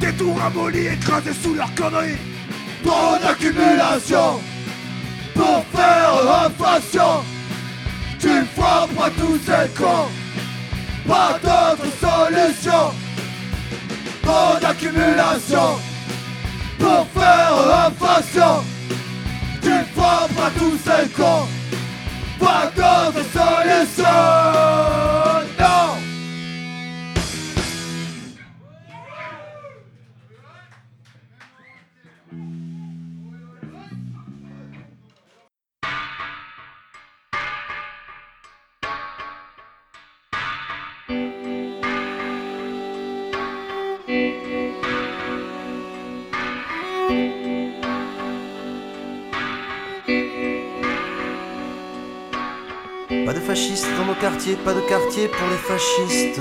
Tes 0.00 0.12
tours 0.12 0.38
ramollis 0.38 0.86
écrasés 0.86 1.34
sous 1.42 1.54
leurs 1.54 1.74
conneries. 1.74 2.18
Trop 2.84 3.16
d'accumulation 3.22 4.40
Pour 5.34 5.64
faire 5.72 6.46
inflation 6.46 7.22
tu 8.22 8.44
frapperas 8.54 9.10
tous 9.18 9.36
ces 9.44 9.68
cons 9.76 10.21
Pas 11.06 11.38
d'autre 11.42 11.86
solution 12.00 12.92
Trop 14.22 14.58
d'accumulation 14.60 15.78
Pour 16.78 17.06
faire 17.14 17.86
inflation 17.86 18.64
Tu 19.62 19.70
frapperas 19.94 20.50
tous 20.58 20.78
ces 20.84 21.08
cons. 21.10 21.46
Pas 22.38 22.66
d'autre 22.76 23.22
solution 23.32 25.31
fascistes 53.72 53.96
dans 53.96 54.06
nos 54.06 54.14
quartiers, 54.14 54.56
pas 54.56 54.74
de 54.74 54.80
quartier 54.80 55.28
pour 55.28 55.48
les 55.48 55.56
fascistes. 55.56 56.40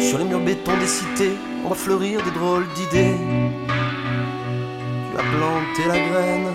Sur 0.00 0.18
les 0.18 0.24
murs 0.24 0.40
béton 0.40 0.76
des 0.78 0.86
cités, 0.86 1.32
on 1.64 1.68
va 1.68 1.74
fleurir 1.74 2.22
des 2.22 2.30
drôles 2.32 2.66
d'idées. 2.74 3.16
Tu 5.10 5.16
as 5.16 5.26
planté 5.36 5.82
la 5.86 5.98
graine 5.98 6.48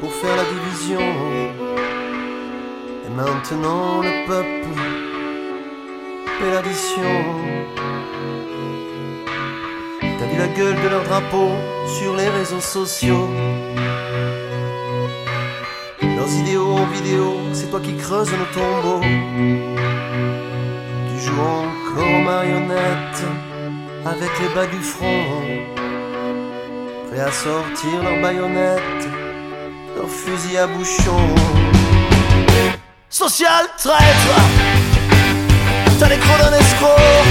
pour 0.00 0.12
faire 0.12 0.36
la 0.36 0.44
division. 0.54 1.00
Et 3.06 3.10
maintenant 3.14 4.02
le 4.02 4.26
peuple 4.26 4.68
paie 6.38 6.50
l'addition. 6.52 7.14
T'as 10.00 10.26
vu 10.26 10.38
la 10.38 10.48
gueule 10.48 10.82
de 10.82 10.88
leur 10.88 11.04
drapeau 11.04 11.50
sur 11.98 12.16
les 12.16 12.28
réseaux 12.28 12.60
sociaux? 12.60 13.28
C'est 17.52 17.70
toi 17.70 17.80
qui 17.80 17.94
creuses 17.96 18.32
nos 18.32 18.44
tombeaux. 18.52 19.00
Tu 21.08 21.24
joues 21.24 21.40
encore 21.40 22.08
aux 22.08 22.22
marionnettes 22.22 23.24
avec 24.04 24.30
les 24.40 24.48
bas 24.54 24.66
du 24.66 24.80
front. 24.80 25.24
Prêt 27.08 27.20
à 27.20 27.30
sortir 27.30 28.02
leurs 28.02 28.20
baïonnettes, 28.20 29.08
leurs 29.96 30.08
fusils 30.08 30.58
à 30.58 30.66
bouchon. 30.66 31.28
Social 33.08 33.66
traître, 33.78 34.36
t'as 35.98 36.08
les 36.08 36.18
crocs 36.18 36.40
d'un 36.40 36.58
escroc. 36.58 37.24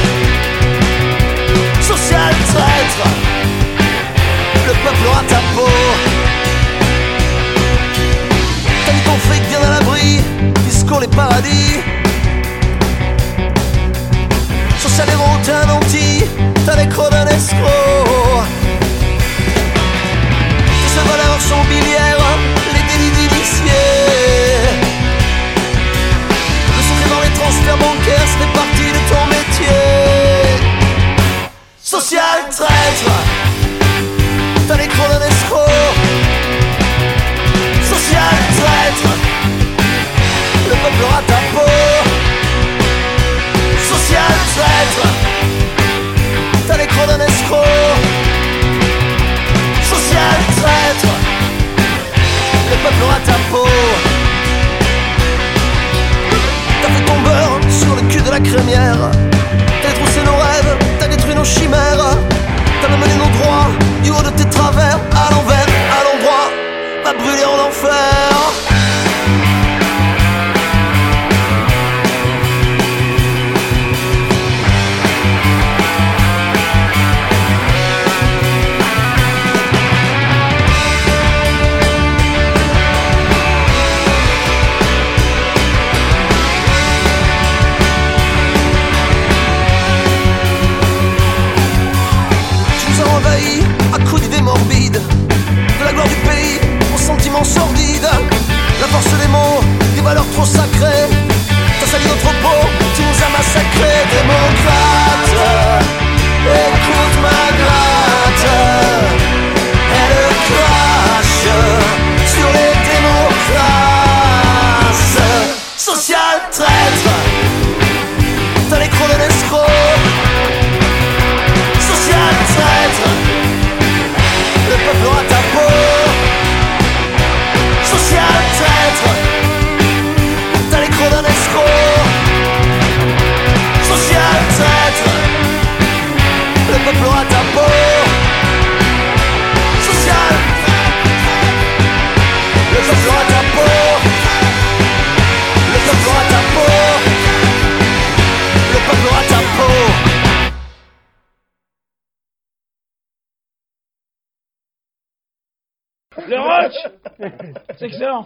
Social 1.82 2.34
traître, 2.52 3.08
le 4.68 4.74
peuple 4.84 5.08
aura 5.08 5.24
ta 5.28 5.42
peau. 5.54 6.15
Disco 10.86 11.00
les 11.00 11.08
paradis. 11.08 11.82
Héros, 14.98 15.38
t'es 15.44 15.52
un 15.52 15.70
anti, 15.70 16.24
t'as 16.66 16.76
les 16.78 16.88
crocs 16.88 17.12
d'un 17.12 17.28
escroc. 17.28 18.44
Tes 20.68 20.90
seules 20.94 21.10
valeurs 21.10 21.42
sont 21.42 21.64
biliaires, 21.70 22.18
les 22.74 22.84
délits 22.90 23.12
d'initiés. 23.12 24.00
Le 26.76 26.82
secret 26.88 27.10
dans 27.10 27.22
les 27.22 27.34
transferts 27.40 27.78
bancaires, 27.78 28.28
c'est 28.38 28.52
partie 28.54 28.92
de 28.96 29.02
ton 29.12 29.24
métier. 29.28 29.84
Social 31.84 32.40
traître, 32.50 33.12
t'as 46.68 46.78
les 46.78 46.88
crocs 46.88 47.08
d'un 47.08 47.20
escroc. 47.20 47.66
Social 49.84 50.38
traître, 50.62 51.14
le 52.70 52.76
peuple 52.84 53.04
aura 53.04 53.20
ta 53.26 53.38
peau. 53.52 53.68
T'as 56.82 56.90
fait 56.90 57.06
ton 57.06 57.20
beurre 57.22 57.60
sur 57.70 57.96
le 57.96 58.02
cul 58.12 58.22
de 58.22 58.32
la 58.32 58.40
crémière. 58.40 59.12
T'as 59.82 59.90
détroussé 59.90 60.22
nos 60.26 60.38
rêves, 60.38 60.78
t'as 61.00 61.08
détruit 61.08 61.36
nos 61.36 61.46
chimères. 61.46 62.18
T'as 62.82 62.90
mené 62.90 63.16
nos 63.16 63.32
droits 63.40 63.70
du 64.04 64.12
haut 64.12 64.22
de 64.22 64.30
tes 64.30 64.50
travers, 64.50 65.00
à 65.12 65.32
l'envers, 65.32 65.68
à 65.98 66.04
l'endroit. 66.06 66.48
Va 67.04 67.14
brûler 67.14 67.46
en 67.46 67.68
enfer. 67.68 68.75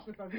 C'est 0.06 0.39